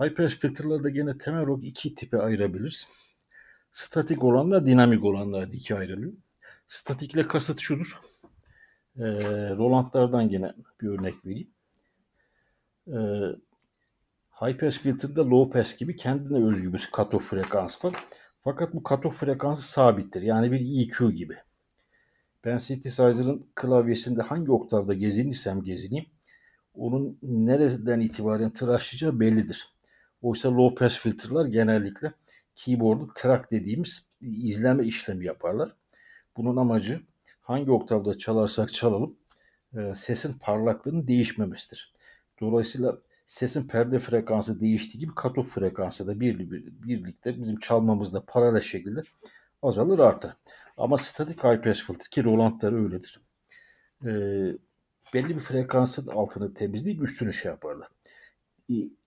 High 0.00 0.14
pass 0.14 0.34
filtre'ları 0.34 0.88
gene 0.88 1.18
temel 1.18 1.46
olarak 1.46 1.64
iki 1.64 1.94
tipe 1.94 2.18
ayırabiliriz. 2.18 2.86
Statik 3.70 4.24
olanlar, 4.24 4.66
dinamik 4.66 5.04
olanlar 5.04 5.48
iki 5.52 5.74
ayrılıyor. 5.74 6.12
Statikle 6.66 7.28
kasıt 7.28 7.60
şudur. 7.60 7.98
E, 8.96 9.04
Roland'lardan 9.56 10.28
gene 10.28 10.54
bir 10.80 10.88
örnek 10.88 11.26
vereyim. 11.26 11.50
E, 12.88 12.98
high 14.40 14.58
pass 14.58 14.78
filtrede 14.78 15.20
low 15.20 15.58
pass 15.58 15.76
gibi 15.76 15.96
kendine 15.96 16.44
özgü 16.44 16.72
bir 16.72 16.88
kato 16.92 17.18
frekans 17.18 17.84
var. 17.84 17.94
Fakat 18.44 18.74
bu 18.74 18.82
kato 18.82 19.10
frekansı 19.10 19.68
sabittir. 19.68 20.22
Yani 20.22 20.52
bir 20.52 20.88
EQ 20.88 21.10
gibi. 21.10 21.36
Ben 22.44 22.58
synthesizer'ın 22.58 23.46
klavyesinde 23.54 24.22
hangi 24.22 24.52
oktavda 24.52 24.94
gezinirsem 24.94 25.62
gezineyim 25.62 26.06
onun 26.76 27.18
nereden 27.22 28.00
itibaren 28.00 28.50
tıraşlayacağı 28.50 29.20
bellidir. 29.20 29.68
Oysa 30.22 30.56
low 30.56 30.74
pass 30.74 30.98
filtre'lar 30.98 31.46
genellikle 31.46 32.12
keyboard'u 32.56 33.10
track 33.14 33.50
dediğimiz 33.50 34.06
izleme 34.20 34.86
işlemi 34.86 35.24
yaparlar. 35.24 35.76
Bunun 36.36 36.56
amacı 36.56 37.00
hangi 37.40 37.70
oktavda 37.70 38.18
çalarsak 38.18 38.74
çalalım 38.74 39.16
e, 39.76 39.94
sesin 39.94 40.38
parlaklığının 40.42 41.06
değişmemesidir. 41.06 41.95
Dolayısıyla 42.40 42.98
sesin 43.26 43.68
perde 43.68 43.98
frekansı 43.98 44.60
değiştiği 44.60 45.00
gibi 45.00 45.14
katof 45.14 45.48
frekansı 45.48 46.06
da 46.06 46.20
bir, 46.20 46.38
birlikte 46.88 47.40
bizim 47.42 47.58
çalmamızda 47.58 48.24
paralel 48.26 48.60
şekilde 48.60 49.02
azalır 49.62 49.98
artar. 49.98 50.36
Ama 50.76 50.98
statik 50.98 51.44
high 51.44 51.62
pass 51.62 51.80
filtre 51.80 52.04
ki 52.10 52.24
Roland'lar 52.24 52.72
öyledir. 52.72 53.20
E, 54.04 54.10
belli 55.14 55.28
bir 55.28 55.40
frekansın 55.40 56.06
altını 56.06 56.54
temizleyip 56.54 57.02
üstünü 57.02 57.32
şey 57.32 57.50
yaparlar. 57.50 57.88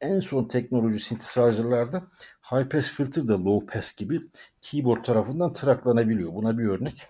En 0.02 0.20
son 0.20 0.48
teknoloji 0.48 1.00
synthesizer'larda 1.00 2.04
high 2.52 2.70
pass 2.70 2.92
filter 2.92 3.28
de 3.28 3.32
low 3.32 3.74
pass 3.74 3.96
gibi 3.96 4.22
keyboard 4.62 5.04
tarafından 5.04 5.54
traklanabiliyor. 5.54 6.34
Buna 6.34 6.58
bir 6.58 6.68
örnek. 6.68 7.08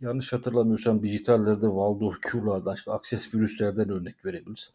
Yanlış 0.00 0.32
hatırlamıyorsam 0.32 1.02
dijitallerde 1.02 1.66
Waldorf 1.66 2.20
Q'lardan 2.20 2.74
işte 2.74 2.92
Access 2.92 3.34
virüslerden 3.34 3.88
örnek 3.90 4.24
verebiliriz. 4.24 4.72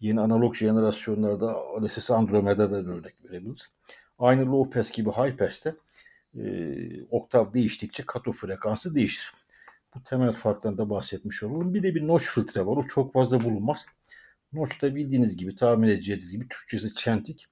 Yeni 0.00 0.20
analog 0.20 0.54
jenerasyonlarda 0.54 1.56
LSS 1.82 2.10
Andromeda'dan 2.10 2.86
örnek 2.86 3.14
verebiliriz. 3.24 3.72
Aynı 4.18 4.52
low 4.52 4.78
pass 4.78 4.90
gibi 4.90 5.10
high 5.10 5.36
pass'te 5.36 5.74
e, 6.38 6.44
oktav 7.10 7.54
değiştikçe 7.54 8.02
kato 8.06 8.32
frekansı 8.32 8.94
değişir. 8.94 9.32
Bu 9.94 10.04
temel 10.04 10.32
farktan 10.32 10.78
da 10.78 10.90
bahsetmiş 10.90 11.42
olalım. 11.42 11.74
Bir 11.74 11.82
de 11.82 11.94
bir 11.94 12.06
notch 12.06 12.24
filtre 12.24 12.66
var. 12.66 12.76
O 12.76 12.82
çok 12.82 13.12
fazla 13.12 13.44
bulunmaz. 13.44 13.86
Notch 14.52 14.82
da 14.82 14.94
bildiğiniz 14.94 15.36
gibi 15.36 15.56
tahmin 15.56 15.88
edeceğiniz 15.88 16.30
gibi 16.30 16.48
Türkçesi 16.48 16.94
çentik. 16.94 17.46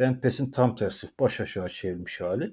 Bandpass'in 0.00 0.50
tam 0.50 0.74
tersi. 0.74 1.08
Baş 1.20 1.40
aşağı 1.40 1.68
çevrilmiş 1.68 2.20
hali. 2.20 2.44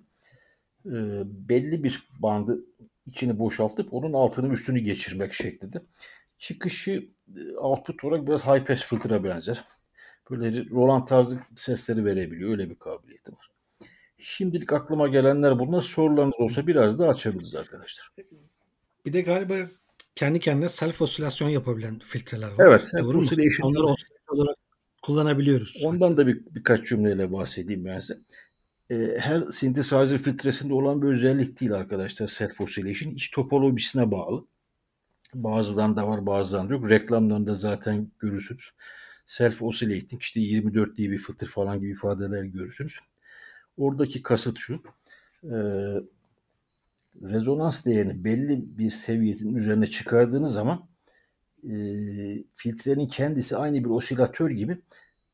E, 0.85 0.93
belli 1.25 1.83
bir 1.83 2.09
bandı 2.19 2.65
içini 3.05 3.39
boşaltıp 3.39 3.93
onun 3.93 4.13
altını 4.13 4.53
üstünü 4.53 4.79
geçirmek 4.79 5.33
şeklinde. 5.33 5.81
Çıkışı 6.37 7.09
e, 7.37 7.57
output 7.57 8.03
olarak 8.03 8.27
biraz 8.27 8.47
high 8.47 8.65
pass 8.65 8.83
filtre 8.83 9.23
benzer. 9.23 9.63
Böyle 10.31 10.69
Roland 10.69 11.07
tarzı 11.07 11.39
sesleri 11.55 12.05
verebiliyor. 12.05 12.51
Öyle 12.51 12.69
bir 12.69 12.75
kabiliyeti 12.75 13.31
var. 13.31 13.47
Şimdilik 14.17 14.73
aklıma 14.73 15.07
gelenler 15.07 15.59
bunlar. 15.59 15.81
Sorularınız 15.81 16.39
olsa 16.39 16.67
biraz 16.67 16.99
daha 16.99 17.09
açabiliriz 17.09 17.55
arkadaşlar. 17.55 18.09
Bir 19.05 19.13
de 19.13 19.21
galiba 19.21 19.53
kendi 20.15 20.39
kendine 20.39 20.69
self 20.69 21.01
osilasyon 21.01 21.49
yapabilen 21.49 21.99
filtreler 21.99 22.51
var. 22.51 22.67
Evet. 22.67 22.91
Doğru 22.93 23.17
mu? 23.21 23.27
Onları 23.63 23.83
osilasyon 23.83 24.37
olarak 24.37 24.57
kullanabiliyoruz. 25.01 25.81
Ondan 25.85 26.17
da 26.17 26.27
bir, 26.27 26.45
birkaç 26.51 26.87
cümleyle 26.87 27.31
bahsedeyim 27.31 27.85
ben 27.85 27.99
size. 27.99 28.19
Ee, 28.89 29.17
her 29.19 29.41
synthesizer 29.45 30.17
filtresinde 30.17 30.73
olan 30.73 31.01
bir 31.01 31.07
özellik 31.07 31.61
değil 31.61 31.73
arkadaşlar 31.73 32.27
self 32.27 32.61
oscillation. 32.61 33.13
İç 33.13 33.31
topolojisine 33.31 34.11
bağlı. 34.11 34.45
Bazılarında 35.35 36.07
var 36.07 36.25
bazılarında 36.25 36.73
yok. 36.73 36.89
Reklamlarında 36.89 37.55
zaten 37.55 38.11
görürsünüz. 38.19 38.71
self 39.25 39.63
oscillating 39.63 40.21
işte 40.21 40.39
24 40.39 40.97
dB 40.97 41.17
filtre 41.17 41.47
falan 41.47 41.79
gibi 41.79 41.91
ifadeler 41.91 42.43
görürsünüz. 42.43 42.99
Oradaki 43.77 44.23
kasıt 44.23 44.57
şu. 44.57 44.81
E, 45.43 45.55
rezonans 47.23 47.85
değerini 47.85 48.23
belli 48.23 48.77
bir 48.77 48.89
seviyenin 48.89 49.55
üzerine 49.55 49.87
çıkardığınız 49.87 50.53
zaman 50.53 50.87
e, 51.63 51.73
filtrenin 52.55 53.07
kendisi 53.07 53.57
aynı 53.57 53.83
bir 53.83 53.89
osilatör 53.89 54.49
gibi 54.49 54.81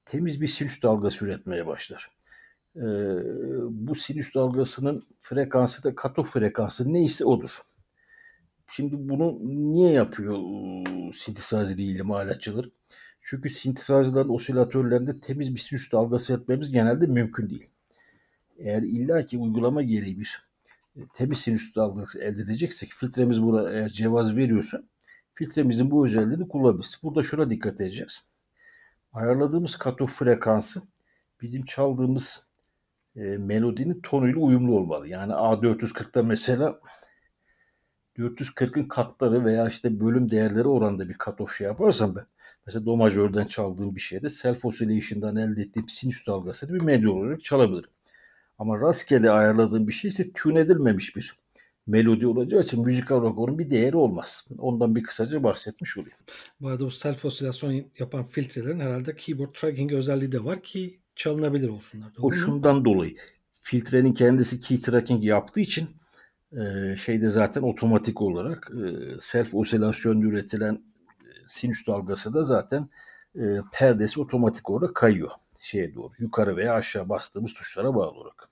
temiz 0.06 0.42
bir 0.42 0.48
sinüs 0.48 0.82
dalgası 0.82 1.26
üretmeye 1.26 1.68
başlar. 1.68 2.12
E, 2.76 2.86
bu 3.70 3.96
sinüs 3.96 4.36
dalgasının 4.36 5.04
frekansı 5.20 5.84
da 5.84 5.96
katok 5.96 6.28
frekansı 6.28 6.94
neyse 6.94 7.26
odur. 7.26 7.58
Şimdi 8.74 9.10
bunu 9.10 9.40
niye 9.44 9.92
yapıyor 9.92 10.38
sintezler 11.14 11.78
ile 11.78 12.00
imalatçılar? 12.00 12.70
Çünkü 13.22 13.50
sintezlerlerin 13.50 14.30
osilatörlerinde 14.30 15.20
temiz 15.20 15.56
bir 15.56 15.60
sinüs 15.60 15.92
dalgası 15.92 16.34
etmemiz 16.34 16.72
genelde 16.72 17.08
mümkün 17.08 17.50
değil. 17.50 17.68
Eğer 18.58 18.82
illaki 18.82 19.38
uygulama 19.38 19.82
gereği 19.82 20.20
bir 20.20 20.44
temiz 21.14 21.38
sinüs 21.40 21.76
dalgası 21.76 22.20
elde 22.20 22.42
edeceksek 22.42 22.92
filtremiz 22.92 23.42
buna 23.42 23.72
eğer 23.72 23.90
cevaz 23.90 24.36
veriyorsa 24.36 24.84
filtremizin 25.34 25.92
bu 25.92 26.06
özelliğini 26.06 26.48
kullanabiliriz. 26.48 27.00
Burada 27.04 27.24
şuna 27.24 27.50
dikkat 27.50 27.82
edeceğiz. 27.82 28.22
Ayarladığımız 29.14 29.76
katok 29.76 30.10
frekansı 30.10 30.82
bizim 31.42 31.66
çaldığımız 31.66 32.46
e, 33.16 33.22
melodinin 33.22 34.02
tonuyla 34.02 34.40
uyumlu 34.40 34.76
olmalı. 34.76 35.08
Yani 35.08 35.34
A440'da 35.34 36.24
mesela 36.24 36.80
440'ın 38.22 38.84
katları 38.84 39.46
veya 39.46 39.68
işte 39.68 40.00
bölüm 40.00 40.32
değerleri 40.32 40.68
oranında 40.68 41.10
bir 41.10 41.14
katof 41.14 41.54
şey 41.54 41.68
yaparsam 41.68 42.16
ben 42.16 42.26
mesela 42.66 42.86
do 42.86 42.98
majörden 42.98 43.46
çaldığım 43.46 43.96
bir 43.96 44.02
şeyde 44.02 44.30
self 44.30 44.66
oscillation'dan 44.66 45.36
elde 45.36 45.62
ettiğim 45.62 45.90
sinüs 45.90 46.28
dalgasını 46.28 46.74
bir 46.74 46.82
medya 46.82 47.12
olarak 47.12 47.44
çalabilirim. 47.44 47.90
Ama 48.58 48.80
rastgele 48.80 49.32
ayarladığım 49.32 49.88
bir 49.88 49.94
şey 49.94 50.10
ise 50.10 50.32
tune 50.34 50.60
edilmemiş 50.60 51.16
bir 51.16 51.36
melodi 51.88 52.28
olacağı 52.28 52.62
için 52.62 52.86
müzikal 52.86 53.16
olarak 53.16 53.38
onun 53.38 53.60
bir 53.60 53.70
değeri 53.70 53.98
olmaz. 53.98 54.46
Ondan 54.58 54.96
bir 54.96 55.04
kısaca 55.04 55.44
bahsetmiş 55.44 55.98
olayım. 55.98 56.18
Bu 56.62 56.68
arada 56.68 56.86
bu 56.86 56.92
self 56.92 57.26
osilasyon 57.26 57.86
yapan 58.00 58.26
filtrelerin 58.28 58.80
herhalde 58.80 59.16
keyboard 59.16 59.54
tracking 59.54 59.94
özelliği 59.94 60.32
de 60.32 60.44
var 60.44 60.64
ki 60.64 60.94
çalınabilir 61.16 61.70
olsunlar. 61.70 62.10
O 62.22 62.32
şundan 62.32 62.86
dolayı. 62.86 63.16
Filtrenin 63.62 64.14
kendisi 64.14 64.62
key 64.62 64.80
tracking 64.80 65.24
yaptığı 65.24 65.60
için 65.60 65.90
e, 66.52 66.96
şeyde 66.96 67.30
zaten 67.30 67.62
otomatik 67.62 68.22
olarak 68.22 68.72
e, 68.72 69.20
self 69.20 69.56
osilasyon 69.56 70.22
üretilen 70.22 70.74
e, 70.74 71.30
sinüs 71.46 71.88
dalgası 71.88 72.34
da 72.34 72.44
zaten 72.44 72.90
e, 73.36 73.42
perdesi 73.74 74.22
otomatik 74.22 74.70
olarak 74.70 74.96
kayıyor 74.96 75.32
şeye 75.60 75.96
doğru. 75.96 76.14
Yukarı 76.20 76.58
veya 76.58 76.74
aşağı 76.74 77.10
bastığımız 77.10 77.54
tuşlara 77.54 77.96
bağlı 77.96 78.12
olarak. 78.12 78.50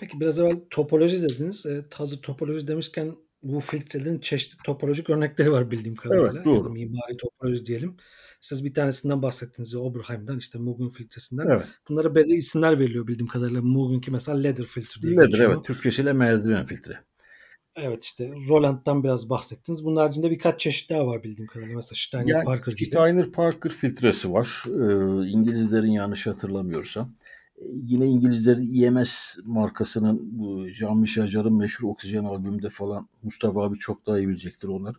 Peki 0.00 0.20
biraz 0.20 0.38
evvel 0.38 0.56
topoloji 0.70 1.22
dediniz. 1.22 1.66
E, 1.66 1.84
hazır 1.94 2.22
topoloji 2.22 2.68
demişken 2.68 3.16
bu 3.42 3.60
filtrelerin 3.60 4.20
çeşitli 4.20 4.62
topolojik 4.64 5.10
örnekleri 5.10 5.52
var 5.52 5.70
bildiğim 5.70 5.96
kadarıyla. 5.96 6.32
Evet, 6.34 6.44
doğru. 6.44 6.68
Yani 6.68 6.84
mimari 6.84 7.16
topoloji 7.16 7.66
diyelim. 7.66 7.96
Siz 8.40 8.64
bir 8.64 8.74
tanesinden 8.74 9.22
bahsettiniz. 9.22 9.74
Oberheim'den 9.74 10.38
işte 10.38 10.58
Mugen 10.58 10.88
filtresinden. 10.88 11.46
Evet. 11.48 11.66
Bunlara 11.88 12.14
belli 12.14 12.32
isimler 12.32 12.78
veriliyor 12.78 13.06
bildiğim 13.06 13.28
kadarıyla. 13.28 13.62
Mugen'ki 13.62 14.10
mesela 14.10 14.38
leather 14.38 14.64
filtre 14.64 15.02
diye 15.02 15.12
leather, 15.12 15.28
geçiyor. 15.28 15.52
evet. 15.54 15.64
Türkçesiyle 15.64 16.12
merdiven 16.12 16.66
filtre. 16.66 17.00
Evet 17.76 18.04
işte 18.04 18.30
Roland'dan 18.48 19.04
biraz 19.04 19.30
bahsettiniz. 19.30 19.84
Bunun 19.84 19.96
haricinde 19.96 20.30
birkaç 20.30 20.60
çeşit 20.60 20.90
daha 20.90 21.06
var 21.06 21.22
bildiğim 21.22 21.46
kadarıyla. 21.46 21.76
Mesela 21.76 21.96
Steiner 21.96 22.26
yani, 22.26 22.44
Parker 22.44 22.72
gibi. 22.72 22.88
Steiner 22.90 23.32
Parker 23.32 23.70
filtresi 23.70 24.32
var. 24.32 24.64
Ee, 24.66 25.28
İngilizlerin 25.28 25.90
yanlış 25.90 26.26
hatırlamıyorsam. 26.26 27.12
Ee, 27.58 27.64
yine 27.84 28.06
İngilizlerin 28.06 28.82
EMS 28.82 29.38
markasının 29.44 30.38
bu 30.38 30.68
Jean-Michel 30.68 31.26
Jarre'ın 31.26 31.56
meşhur 31.56 31.88
Oksijen 31.88 32.24
albümünde 32.24 32.70
falan 32.70 33.08
Mustafa 33.22 33.64
abi 33.64 33.78
çok 33.78 34.06
daha 34.06 34.18
iyi 34.18 34.28
bilecektir 34.28 34.68
onları. 34.68 34.96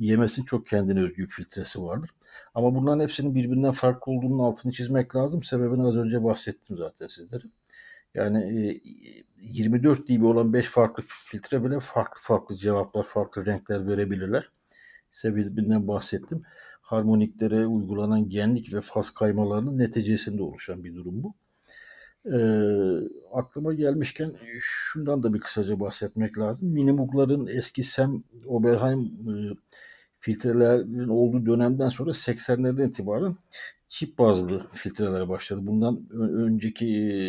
EMS'in 0.00 0.44
çok 0.44 0.66
kendine 0.66 1.00
özgü 1.00 1.22
bir 1.22 1.30
filtresi 1.30 1.82
vardır. 1.82 2.10
Ama 2.54 2.74
bunların 2.74 3.00
hepsinin 3.00 3.34
birbirinden 3.34 3.72
farklı 3.72 4.12
olduğunun 4.12 4.38
altını 4.38 4.72
çizmek 4.72 5.16
lazım. 5.16 5.42
Sebebini 5.42 5.86
az 5.86 5.96
önce 5.96 6.24
bahsettim 6.24 6.76
zaten 6.76 7.06
sizlere. 7.06 7.44
Yani 8.14 8.80
24 9.40 10.08
dB 10.08 10.24
olan 10.24 10.52
5 10.52 10.66
farklı 10.66 11.02
filtre 11.06 11.64
bile 11.64 11.80
farklı 11.80 12.20
farklı 12.22 12.56
cevaplar, 12.56 13.04
farklı 13.04 13.46
renkler 13.46 13.86
verebilirler. 13.86 14.50
Sebebinden 15.10 15.88
bahsettim. 15.88 16.42
Harmoniklere 16.80 17.66
uygulanan 17.66 18.28
genlik 18.28 18.74
ve 18.74 18.80
faz 18.80 19.10
kaymalarının 19.10 19.78
neticesinde 19.78 20.42
oluşan 20.42 20.84
bir 20.84 20.94
durum 20.94 21.22
bu. 21.22 21.34
E, 22.24 22.38
aklıma 23.32 23.74
gelmişken 23.74 24.32
şundan 24.60 25.22
da 25.22 25.34
bir 25.34 25.40
kısaca 25.40 25.80
bahsetmek 25.80 26.38
lazım. 26.38 26.68
Minimugların 26.68 27.46
eski 27.46 27.82
Sam 27.82 28.24
Oberheim 28.46 29.00
e, 29.00 29.32
filtrelerin 30.20 31.08
olduğu 31.08 31.46
dönemden 31.46 31.88
sonra 31.88 32.10
80'lerden 32.10 32.88
itibaren 32.88 33.36
çip 33.88 34.18
bazlı 34.18 34.68
filtrelere 34.72 35.28
başladı. 35.28 35.60
Bundan 35.62 36.08
önceki 36.12 36.86
e, 36.86 37.20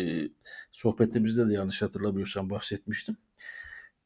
sohbetimizde 0.72 1.48
de 1.48 1.52
yanlış 1.54 1.82
hatırlamıyorsam 1.82 2.50
bahsetmiştim. 2.50 3.16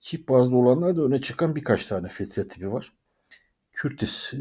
Çip 0.00 0.28
bazlı 0.28 0.56
olanlar 0.56 0.96
da 0.96 1.02
öne 1.02 1.20
çıkan 1.20 1.56
birkaç 1.56 1.86
tane 1.86 2.08
filtre 2.08 2.48
tipi 2.48 2.72
var. 2.72 2.92
Curtis 3.72 4.34
e, 4.34 4.38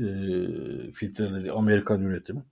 filtreleri 0.93 1.51
Amerikan 1.51 2.01
üretimi. 2.01 2.43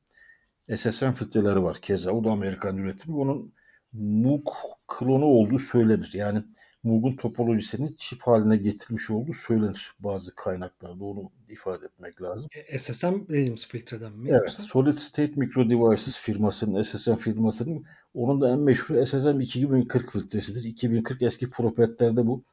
SSM 0.75 1.11
filtreleri 1.11 1.63
var 1.63 1.77
keza. 1.81 2.11
O 2.11 2.23
da 2.23 2.31
Amerikan 2.31 2.77
üretimi. 2.77 3.15
Onun 3.15 3.53
Moog 3.93 4.47
klonu 4.87 5.25
olduğu 5.25 5.59
söylenir. 5.59 6.11
Yani 6.13 6.43
Moog'un 6.83 7.15
topolojisini 7.15 7.97
çip 7.97 8.21
haline 8.21 8.57
getirmiş 8.57 9.09
olduğu 9.09 9.33
söylenir 9.33 9.93
bazı 9.99 10.35
kaynaklarda. 10.35 11.03
Onu 11.03 11.31
ifade 11.49 11.85
etmek 11.85 12.21
lazım. 12.21 12.49
E, 12.67 12.79
SSM 12.79 13.13
dediğimiz 13.29 13.67
filtreden 13.67 14.11
mi? 14.11 14.29
Evet. 14.29 14.41
Yoksa? 14.41 14.63
Solid 14.63 14.93
State 14.93 15.33
Micro 15.35 15.69
Devices 15.69 16.17
firmasının, 16.17 16.81
SSM 16.81 17.15
firmasının 17.15 17.85
onun 18.13 18.41
da 18.41 18.49
en 18.49 18.59
meşhur 18.59 19.05
SSM 19.05 19.39
2040 19.41 20.11
filtresidir. 20.11 20.63
2040 20.63 21.21
eski 21.21 21.49
propetlerde 21.49 22.27
bu 22.27 22.43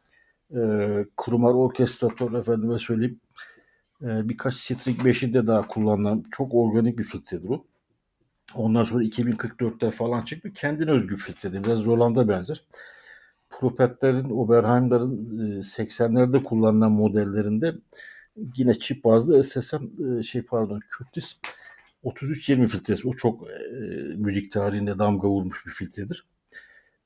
e, 0.50 0.58
Krumar 1.16 1.54
orkestratör 1.54 2.32
efendime 2.32 2.78
söyleyeyim 2.78 3.20
e, 4.02 4.28
birkaç 4.28 4.54
String 4.54 4.98
5'i 4.98 5.34
de 5.34 5.46
daha 5.46 5.66
kullanılan 5.66 6.24
çok 6.30 6.54
organik 6.54 6.98
bir 6.98 7.04
filtredir 7.04 7.48
o. 7.48 7.64
Ondan 8.54 8.84
sonra 8.84 9.04
2044'te 9.04 9.90
falan 9.90 10.22
çıktı. 10.22 10.52
Kendine 10.52 10.90
özgü 10.90 11.14
bir 11.14 11.20
filtredir. 11.20 11.64
Biraz 11.64 11.84
Roland'a 11.84 12.28
benzer. 12.28 12.64
Propetlerin, 13.50 14.30
Oberheim'lerin 14.30 15.62
80'lerde 15.62 16.42
kullanılan 16.42 16.92
modellerinde 16.92 17.74
yine 18.56 18.74
çip 18.74 19.04
bazlı 19.04 19.44
SSM 19.44 20.18
e, 20.18 20.22
şey 20.22 20.42
pardon 20.42 20.80
Curtis 20.98 21.36
3320 22.04 22.66
filtresi. 22.66 23.08
O 23.08 23.12
çok 23.12 23.50
e, 23.50 23.54
müzik 24.16 24.52
tarihinde 24.52 24.98
damga 24.98 25.28
vurmuş 25.28 25.66
bir 25.66 25.70
filtredir. 25.70 26.24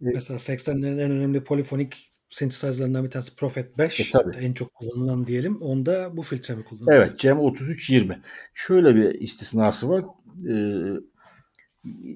E, 0.02 0.11
Mesela 0.14 0.38
80'lerin 0.38 1.00
en 1.00 1.11
önemli 1.11 1.44
polifonik 1.44 2.11
synthesizer'larından 2.30 3.04
bir 3.04 3.11
tanesi 3.11 3.37
Prophet 3.37 3.78
5. 3.78 4.00
E, 4.00 4.04
tabii. 4.12 4.37
En 4.37 4.52
çok 4.52 4.74
kullanılan 4.74 5.26
diyelim. 5.26 5.62
Onda 5.62 6.16
bu 6.16 6.22
filtre 6.22 6.54
mi 6.54 6.64
kullanılıyor? 6.64 6.96
Evet. 7.02 7.18
CEM 7.18 7.38
3320. 7.48 8.20
Şöyle 8.54 8.94
bir 8.94 9.20
istisnası 9.20 9.88
var. 9.88 10.04
Ee, 10.48 11.00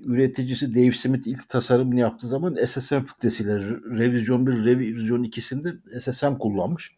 üreticisi 0.04 0.74
Dave 0.74 0.92
Smith 0.92 1.26
ilk 1.26 1.48
tasarımını 1.48 2.00
yaptığı 2.00 2.26
zaman 2.26 2.64
SSM 2.64 2.98
filtresiyle 2.98 3.60
revizyon 3.98 4.46
1, 4.46 4.64
revizyon 4.64 5.24
2'sinde 5.24 6.00
SSM 6.00 6.38
kullanmış. 6.38 6.96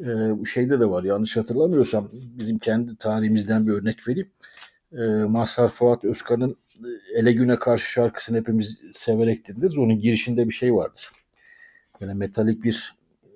Ee, 0.00 0.44
şeyde 0.52 0.80
de 0.80 0.90
var 0.90 1.04
yanlış 1.04 1.36
hatırlamıyorsam 1.36 2.10
bizim 2.12 2.58
kendi 2.58 2.96
tarihimizden 2.96 3.66
bir 3.66 3.72
örnek 3.72 4.08
vereyim. 4.08 4.30
Ee, 4.92 4.98
Mazhar 5.24 5.68
Fuat 5.68 6.04
Özkan'ın 6.04 6.56
e, 6.84 7.18
Ele 7.18 7.32
Güne 7.32 7.56
Karşı 7.58 7.90
şarkısını 7.90 8.38
hepimiz 8.38 8.78
severek 8.92 9.48
dinleriz. 9.48 9.78
Onun 9.78 10.00
girişinde 10.00 10.48
bir 10.48 10.54
şey 10.54 10.74
vardır. 10.74 11.10
Yani 12.00 12.14
metalik 12.14 12.64
bir 12.64 12.94
e, 13.24 13.32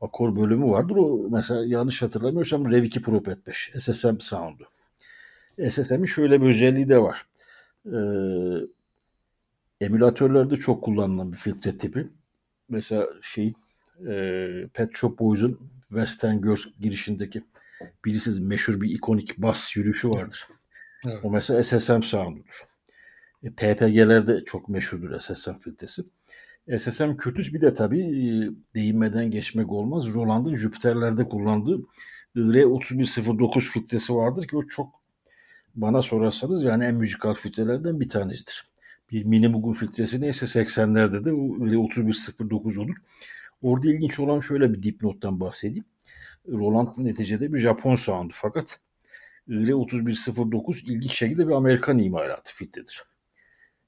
akor 0.00 0.36
bölümü 0.36 0.66
vardır. 0.66 0.96
O 0.96 1.28
mesela 1.30 1.64
yanlış 1.64 2.02
hatırlamıyorsam 2.02 2.72
Rev 2.72 2.82
2 2.82 3.02
Pro 3.02 3.22
Pet 3.22 3.46
5 3.46 3.72
SSM 3.78 4.18
sound'u. 4.18 4.64
SSM'in 5.68 6.04
şöyle 6.04 6.42
bir 6.42 6.46
özelliği 6.46 6.88
de 6.88 6.98
var. 6.98 7.26
Ee, 7.86 7.98
emülatörlerde 9.80 10.56
çok 10.56 10.84
kullanılan 10.84 11.32
bir 11.32 11.36
filtre 11.36 11.78
tipi. 11.78 12.04
Mesela 12.68 13.06
şey 13.22 13.54
e, 14.08 14.68
Pet 14.74 14.96
Shop 14.96 15.18
Boys'un 15.18 15.60
Western 15.88 16.36
Girls 16.36 16.64
girişindeki 16.80 17.44
bilirsiniz 18.04 18.38
meşhur 18.38 18.80
bir 18.80 18.90
ikonik 18.90 19.38
bas 19.38 19.76
yürüyüşü 19.76 20.10
vardır. 20.10 20.46
Evet. 21.06 21.18
O 21.22 21.30
mesela 21.30 21.62
SSM 21.62 22.02
sound'udur. 22.02 22.62
E, 23.42 23.50
PPG'lerde 23.50 24.44
çok 24.44 24.68
meşhurdur 24.68 25.18
SSM 25.18 25.52
filtresi. 25.52 26.02
SSM 26.78 27.16
kötüs 27.16 27.52
bir 27.52 27.60
de 27.60 27.74
tabii 27.74 28.00
e, 28.00 28.50
değinmeden 28.74 29.30
geçmek 29.30 29.72
olmaz. 29.72 30.14
Roland'ın 30.14 30.54
Jüpiter'lerde 30.54 31.28
kullandığı 31.28 31.82
R3109 32.36 33.60
filtresi 33.60 34.14
vardır 34.14 34.48
ki 34.48 34.56
o 34.56 34.66
çok 34.66 35.05
bana 35.76 36.02
sorarsanız 36.02 36.64
yani 36.64 36.84
en 36.84 36.94
müzikal 36.94 37.34
filtrelerden 37.34 38.00
bir 38.00 38.08
tanesidir. 38.08 38.64
Bir 39.12 39.24
minimum 39.24 39.72
filtresi 39.72 40.20
neyse 40.20 40.46
80'lerde 40.46 41.24
de 41.24 41.30
öyle 41.64 41.76
3109 41.88 42.78
olur. 42.78 42.96
Orada 43.62 43.88
ilginç 43.88 44.20
olan 44.20 44.40
şöyle 44.40 44.72
bir 44.72 44.82
dipnottan 44.82 45.40
bahsedeyim. 45.40 45.84
Roland 46.48 46.88
neticede 46.98 47.52
bir 47.52 47.58
Japon 47.58 47.94
sound'u 47.94 48.32
fakat 48.34 48.80
IR 49.48 49.84
3109 49.84 50.82
ilginç 50.86 51.12
şekilde 51.12 51.48
bir 51.48 51.52
Amerikan 51.52 51.98
imalatı 51.98 52.54
filtredir. 52.54 53.04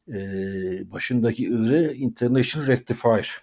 Ee, 0.09 0.93
başındaki 0.93 1.45
IR 1.45 1.95
International 1.95 2.67
Rectifier 2.67 3.43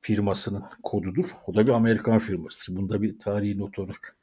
firmasının 0.00 0.64
kodudur. 0.82 1.24
O 1.46 1.54
da 1.54 1.66
bir 1.66 1.72
Amerikan 1.72 2.18
firmasıdır. 2.18 2.76
Bunda 2.76 3.02
bir 3.02 3.18
tarihi 3.18 3.58
not 3.58 3.78
olarak 3.78 4.17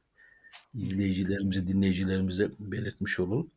izleyicilerimize, 0.76 1.68
dinleyicilerimize 1.68 2.50
belirtmiş 2.60 3.20
olalım. 3.20 3.52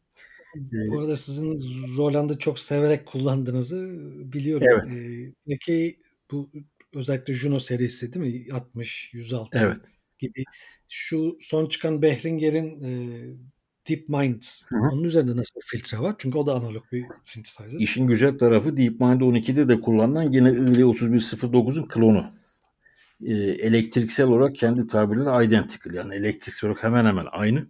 Bu 0.54 0.98
arada 0.98 1.16
sizin 1.16 1.60
Roland'ı 1.96 2.38
çok 2.38 2.58
severek 2.58 3.06
kullandığınızı 3.06 3.98
biliyorum. 4.32 4.66
Evet. 4.70 4.98
Ee, 4.98 5.32
peki 5.48 5.98
bu 6.30 6.50
özellikle 6.94 7.34
Juno 7.34 7.58
serisi 7.58 8.12
değil 8.12 8.46
mi? 8.46 8.52
60, 8.52 9.10
106 9.12 9.58
Evet. 9.62 9.76
gibi. 10.18 10.44
Şu 10.88 11.38
son 11.40 11.66
çıkan 11.66 12.02
Behringer'in 12.02 12.82
e, 12.82 12.90
DeepMind 13.88 14.42
Hı 14.68 14.76
hı. 14.76 14.80
onun 14.80 15.04
üzerinde 15.04 15.36
nasıl 15.36 15.60
bir 15.60 15.66
filtre 15.66 15.98
var? 15.98 16.14
Çünkü 16.18 16.38
o 16.38 16.46
da 16.46 16.54
analog 16.54 16.84
bir 16.92 17.04
synthesizer. 17.22 17.80
İşin 17.80 18.06
güzel 18.06 18.38
tarafı 18.38 18.76
DeepMind 18.76 19.20
12'de 19.20 19.68
de 19.68 19.80
kullanılan 19.80 20.32
yine 20.32 20.48
IL3109'un 20.48 21.88
klonu. 21.88 22.24
Ee, 23.24 23.34
elektriksel 23.34 24.26
olarak 24.26 24.56
kendi 24.56 24.86
tabirleri 24.86 25.46
identical 25.46 25.94
yani 25.94 26.14
elektriksel 26.14 26.70
olarak 26.70 26.84
hemen 26.84 27.04
hemen 27.04 27.26
aynı. 27.32 27.66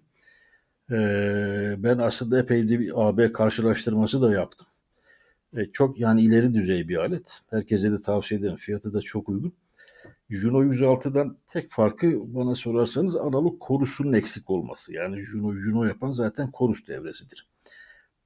Ee, 0.90 1.74
ben 1.78 1.98
aslında 1.98 2.38
epey 2.40 2.68
de 2.68 2.80
bir 2.80 3.08
AB 3.08 3.32
karşılaştırması 3.32 4.22
da 4.22 4.32
yaptım. 4.32 4.66
Ee, 5.56 5.66
çok 5.72 6.00
yani 6.00 6.22
ileri 6.22 6.54
düzey 6.54 6.88
bir 6.88 6.96
alet. 6.96 7.40
Herkese 7.50 7.92
de 7.92 8.00
tavsiye 8.00 8.40
ederim. 8.40 8.56
Fiyatı 8.56 8.94
da 8.94 9.00
çok 9.00 9.28
uygun. 9.28 9.52
Juno 10.30 10.64
106'dan 10.64 11.36
tek 11.46 11.70
farkı 11.70 12.34
bana 12.34 12.54
sorarsanız 12.54 13.16
analog 13.16 13.60
korusunun 13.60 14.12
eksik 14.12 14.50
olması. 14.50 14.92
Yani 14.92 15.20
Juno 15.20 15.56
Juno 15.56 15.84
yapan 15.84 16.10
zaten 16.10 16.50
korus 16.50 16.86
devresidir. 16.86 17.48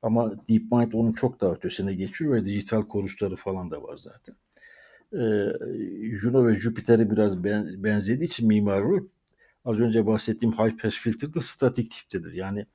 Ama 0.03 0.49
DeepMind 0.49 0.93
onun 0.93 1.13
çok 1.13 1.41
daha 1.41 1.53
ötesine 1.53 1.95
geçiyor 1.95 2.35
ve 2.35 2.47
dijital 2.47 2.83
korusları 2.83 3.37
falan 3.37 3.71
da 3.71 3.83
var 3.83 3.97
zaten. 3.97 4.37
Ee, 5.15 5.53
Juno 6.11 6.47
ve 6.47 6.55
Jupiter'e 6.55 7.11
biraz 7.11 7.45
ben, 7.45 7.85
benzediği 7.85 8.29
için 8.29 8.49
mimari 8.49 9.03
az 9.65 9.79
önce 9.81 10.07
bahsettiğim 10.07 10.55
high 10.55 10.83
pass 10.83 10.95
filter 10.95 11.35
de 11.35 11.41
statik 11.41 11.91
tiptedir. 11.91 12.33
Yani 12.33 12.67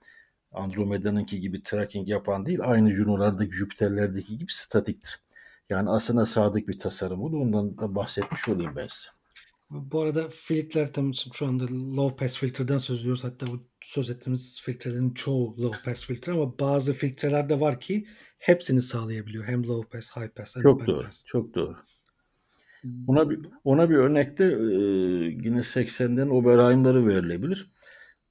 Andromeda'nınki 0.52 1.39
gibi 1.39 1.63
tracking 1.63 2.10
yapan 2.10 2.45
değil, 2.45 2.60
aynı 2.63 2.91
Juno'lardaki, 2.91 3.52
Jüpiter'lerdeki 3.52 4.38
gibi 4.38 4.52
statiktir. 4.52 5.19
Yani 5.69 5.89
aslında 5.89 6.26
sadık 6.26 6.67
bir 6.67 6.80
tasarım 6.80 7.21
oldu. 7.21 7.38
Ondan 7.38 7.78
da 7.78 7.95
bahsetmiş 7.95 8.47
olayım 8.47 8.73
ben 8.76 8.88
size. 8.88 9.10
Bu 9.69 10.02
arada 10.02 10.30
filtreler 10.30 10.93
tam 10.93 11.13
şu 11.13 11.45
anda 11.45 11.63
low 11.97 12.15
pass 12.26 12.38
filtreden 12.38 12.78
söz 12.78 13.02
ediyoruz. 13.02 13.23
Hatta 13.23 13.47
bu 13.47 13.63
söz 13.82 14.10
ettiğimiz 14.10 14.62
filtrelerin 14.62 15.13
çoğu 15.13 15.58
low 15.58 15.84
pass 15.84 16.06
filtre 16.06 16.32
ama 16.32 16.60
bazı 16.60 16.93
filtreler 16.93 17.50
de 17.50 17.60
var 17.60 17.80
ki 17.80 18.08
hepsini 18.39 18.82
sağlayabiliyor. 18.82 19.45
Hem 19.45 19.67
low 19.67 19.89
pass, 19.89 20.17
high 20.17 20.30
pass, 20.36 20.56
hem 20.56 20.63
Çok 20.63 20.88
doğru, 20.88 21.04
pass. 21.04 21.26
çok 21.26 21.56
doğru. 21.56 21.78
Ona 23.08 23.30
bir, 23.30 23.39
ona 23.63 23.89
bir 23.89 23.95
örnekte 23.95 24.43
e, 24.43 24.78
yine 25.45 25.63
80'den 25.63 26.28
Oberheim'ları 26.30 27.08
verilebilir. 27.08 27.71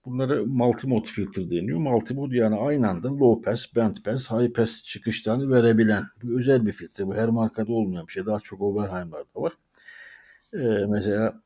Bunlara 0.04 0.44
multimode 0.44 1.06
filter 1.06 1.50
deniyor. 1.50 1.78
Multimode 1.78 2.36
yani 2.36 2.56
aynı 2.56 2.88
anda 2.88 3.08
low 3.08 3.50
pass, 3.50 3.76
band 3.76 3.96
pass, 4.04 4.30
high 4.30 4.52
pass 4.52 4.82
çıkışlarını 4.82 5.50
verebilen 5.50 6.04
bir 6.22 6.36
özel 6.36 6.66
bir 6.66 6.72
filtre. 6.72 7.06
Bu 7.06 7.14
her 7.14 7.28
markada 7.28 7.72
olmayan 7.72 8.06
bir 8.06 8.12
şey. 8.12 8.26
Daha 8.26 8.40
çok 8.40 8.60
Oberheim'larda 8.60 9.42
var. 9.42 9.52
Ee, 10.54 10.86
mesela 10.88 11.42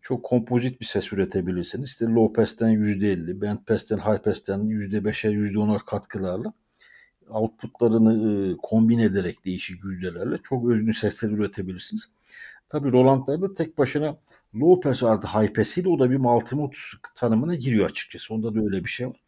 çok 0.00 0.24
kompozit 0.24 0.80
bir 0.80 0.86
ses 0.86 1.12
üretebilirsiniz. 1.12 1.88
İşte 1.88 2.06
low 2.06 2.42
pass'ten 2.42 2.70
%50, 2.70 3.40
band 3.40 3.58
pass'ten 3.66 3.98
high 3.98 4.22
pass'ten 4.22 4.60
%5'er 4.60 5.32
%10'ar 5.32 5.84
katkılarla 5.84 6.52
outputlarını 7.30 8.12
e, 8.12 8.56
kombin 8.62 8.98
ederek 8.98 9.44
değişik 9.44 9.84
yüzdelerle 9.84 10.38
çok 10.42 10.70
özgün 10.70 10.92
sesler 10.92 11.30
üretebilirsiniz. 11.30 12.08
Tabii 12.70 12.92
Roland'larda 12.92 13.54
tek 13.54 13.78
başına 13.78 14.16
pass 14.80 15.02
artı 15.02 15.28
ile 15.80 15.88
o 15.88 15.98
da 15.98 16.10
bir 16.10 16.16
multimode 16.16 16.76
tanımına 17.14 17.54
giriyor 17.54 17.90
açıkçası. 17.90 18.34
Onda 18.34 18.54
da 18.54 18.60
öyle 18.60 18.84
bir 18.84 18.90
şey 18.90 19.06
var. 19.06 19.20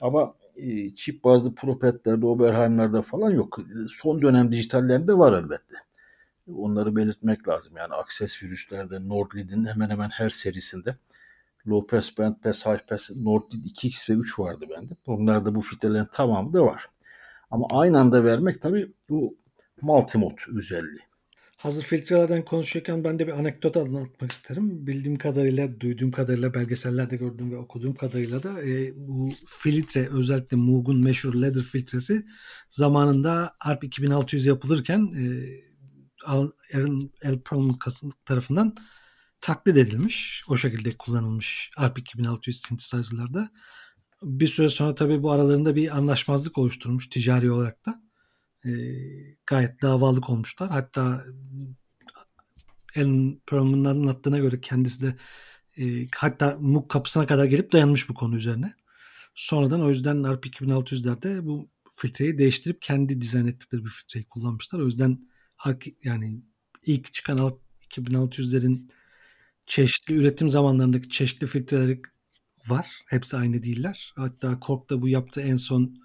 Ama 0.00 0.34
e, 0.56 0.94
çip 0.94 1.24
bazlı 1.24 1.54
propetlerde, 1.54 2.26
Oberheim'lerde 2.26 3.02
falan 3.02 3.30
yok. 3.30 3.58
Son 3.88 4.22
dönem 4.22 4.52
dijitallerinde 4.52 5.18
var 5.18 5.32
elbette. 5.32 5.74
Onları 6.56 6.96
belirtmek 6.96 7.48
lazım. 7.48 7.76
Yani 7.76 7.94
Access 7.94 8.42
virüslerde 8.42 9.08
Nordlead'in 9.08 9.64
hemen 9.64 9.90
hemen 9.90 10.08
her 10.08 10.28
serisinde 10.28 10.96
low 11.66 11.96
pass, 11.96 12.18
band 12.18 12.34
pass, 12.42 12.66
high 12.66 12.86
pass, 12.88 13.10
Nordlead 13.10 13.64
2x 13.64 14.12
ve 14.12 14.18
3 14.18 14.38
vardı 14.38 14.66
bende. 14.70 14.94
Onlarda 15.06 15.54
bu 15.54 15.60
filtrelerin 15.60 16.08
tamamı 16.12 16.52
da 16.52 16.64
var. 16.64 16.86
Ama 17.50 17.66
aynı 17.70 18.00
anda 18.00 18.24
vermek 18.24 18.62
tabii 18.62 18.92
bu 19.10 19.36
multimode 19.82 20.40
özelliği. 20.56 21.09
Hazır 21.60 21.82
filtrelerden 21.82 22.44
konuşurken 22.44 23.04
ben 23.04 23.18
de 23.18 23.26
bir 23.26 23.32
anekdot 23.32 23.76
anlatmak 23.76 24.32
isterim. 24.32 24.86
Bildiğim 24.86 25.18
kadarıyla, 25.18 25.80
duyduğum 25.80 26.10
kadarıyla, 26.10 26.54
belgesellerde 26.54 27.16
gördüğüm 27.16 27.50
ve 27.52 27.56
okuduğum 27.56 27.94
kadarıyla 27.94 28.42
da 28.42 28.62
e, 28.62 28.92
bu 28.96 29.32
filtre 29.46 30.08
özellikle 30.08 30.56
Moog'un 30.56 31.04
meşhur 31.04 31.34
Ladder 31.34 31.62
filtresi 31.62 32.26
zamanında 32.70 33.56
ARP 33.60 33.84
2600 33.84 34.46
yapılırken 34.46 35.00
e, 35.00 35.24
Aaron 36.26 37.10
L. 37.24 37.38
Perlman 37.50 37.78
tarafından 38.24 38.74
taklit 39.40 39.76
edilmiş. 39.76 40.44
O 40.48 40.56
şekilde 40.56 40.92
kullanılmış 40.92 41.70
ARP 41.76 41.98
2600 41.98 42.60
synthesizer'larda. 42.60 43.50
Bir 44.22 44.48
süre 44.48 44.70
sonra 44.70 44.94
tabii 44.94 45.22
bu 45.22 45.32
aralarında 45.32 45.76
bir 45.76 45.96
anlaşmazlık 45.96 46.58
oluşturmuş 46.58 47.08
ticari 47.08 47.50
olarak 47.50 47.86
da. 47.86 48.09
E, 48.64 48.70
gayet 49.46 49.82
davalık 49.82 50.30
olmuşlar. 50.30 50.70
Hatta 50.70 51.24
Alan 52.96 53.40
Perlman'ın 53.46 53.84
anlattığına 53.84 54.38
göre 54.38 54.60
kendisi 54.60 55.02
de 55.02 55.16
e, 55.78 56.06
hatta 56.16 56.56
MOOC 56.60 56.88
kapısına 56.88 57.26
kadar 57.26 57.44
gelip 57.44 57.72
dayanmış 57.72 58.08
bu 58.08 58.14
konu 58.14 58.36
üzerine. 58.36 58.74
Sonradan 59.34 59.82
o 59.82 59.90
yüzden 59.90 60.22
ARP 60.22 60.46
2600'lerde 60.46 61.46
bu 61.46 61.68
filtreyi 61.92 62.38
değiştirip 62.38 62.82
kendi 62.82 63.20
dizayn 63.20 63.46
ettikleri 63.46 63.84
bir 63.84 63.90
filtreyi 63.90 64.24
kullanmışlar. 64.24 64.80
O 64.80 64.86
yüzden 64.86 65.28
yani 66.04 66.42
ilk 66.86 67.12
çıkan 67.12 67.58
2600'lerin 67.90 68.90
çeşitli 69.66 70.14
üretim 70.14 70.50
zamanlarındaki 70.50 71.08
çeşitli 71.08 71.46
filtreleri 71.46 72.02
var. 72.68 72.86
Hepsi 73.08 73.36
aynı 73.36 73.62
değiller. 73.62 74.12
Hatta 74.16 74.60
Korg 74.60 74.90
da 74.90 75.02
bu 75.02 75.08
yaptığı 75.08 75.40
en 75.40 75.56
son 75.56 75.96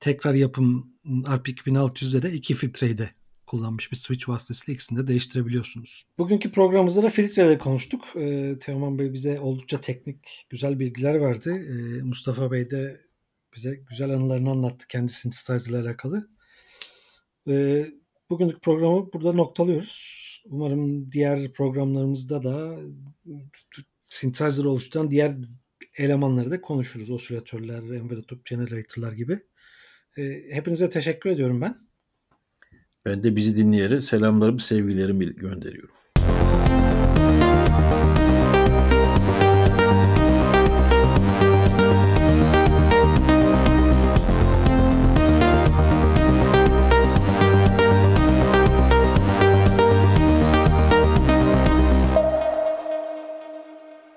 tekrar 0.00 0.34
yapım 0.34 0.92
ARP 1.26 1.48
2600'de 1.48 2.22
de 2.22 2.32
iki 2.32 2.54
filtreyi 2.54 2.98
de 2.98 3.10
kullanmış 3.46 3.92
bir 3.92 3.96
switch 3.96 4.28
vasıtasıyla 4.28 4.74
ikisini 4.74 4.98
de 4.98 5.06
değiştirebiliyorsunuz. 5.06 6.06
Bugünkü 6.18 6.52
programımızda 6.52 7.02
da 7.02 7.10
filtreleri 7.10 7.58
konuştuk. 7.58 8.04
Ee, 8.16 8.56
Teoman 8.60 8.98
Bey 8.98 9.12
bize 9.12 9.40
oldukça 9.40 9.80
teknik, 9.80 10.46
güzel 10.50 10.78
bilgiler 10.78 11.20
verdi. 11.20 11.50
Ee, 11.50 12.02
Mustafa 12.02 12.50
Bey 12.50 12.70
de 12.70 13.00
bize 13.56 13.74
güzel 13.90 14.10
anılarını 14.10 14.50
anlattı 14.50 14.88
kendi 14.88 15.12
synthesizer 15.12 15.70
ile 15.70 15.78
alakalı. 15.78 16.28
Ee, 17.48 17.86
bugünkü 18.30 18.58
programı 18.60 19.12
burada 19.12 19.32
noktalıyoruz. 19.32 20.18
Umarım 20.46 21.12
diğer 21.12 21.52
programlarımızda 21.52 22.42
da 22.42 22.80
synthesizer 24.06 24.64
oluşturan 24.64 25.10
diğer 25.10 25.36
elemanları 25.96 26.50
da 26.50 26.60
konuşuruz. 26.60 27.10
Osilatörler, 27.10 27.82
envelope 27.82 28.36
generator'lar 28.44 29.12
gibi. 29.12 29.40
Hepinize 30.50 30.90
teşekkür 30.90 31.30
ediyorum 31.30 31.60
ben. 31.60 31.76
Ben 33.04 33.22
de 33.22 33.36
bizi 33.36 33.56
dinleyerek 33.56 34.02
selamlarımı, 34.02 34.60
sevgilerimi 34.60 35.36
gönderiyorum. 35.36 35.94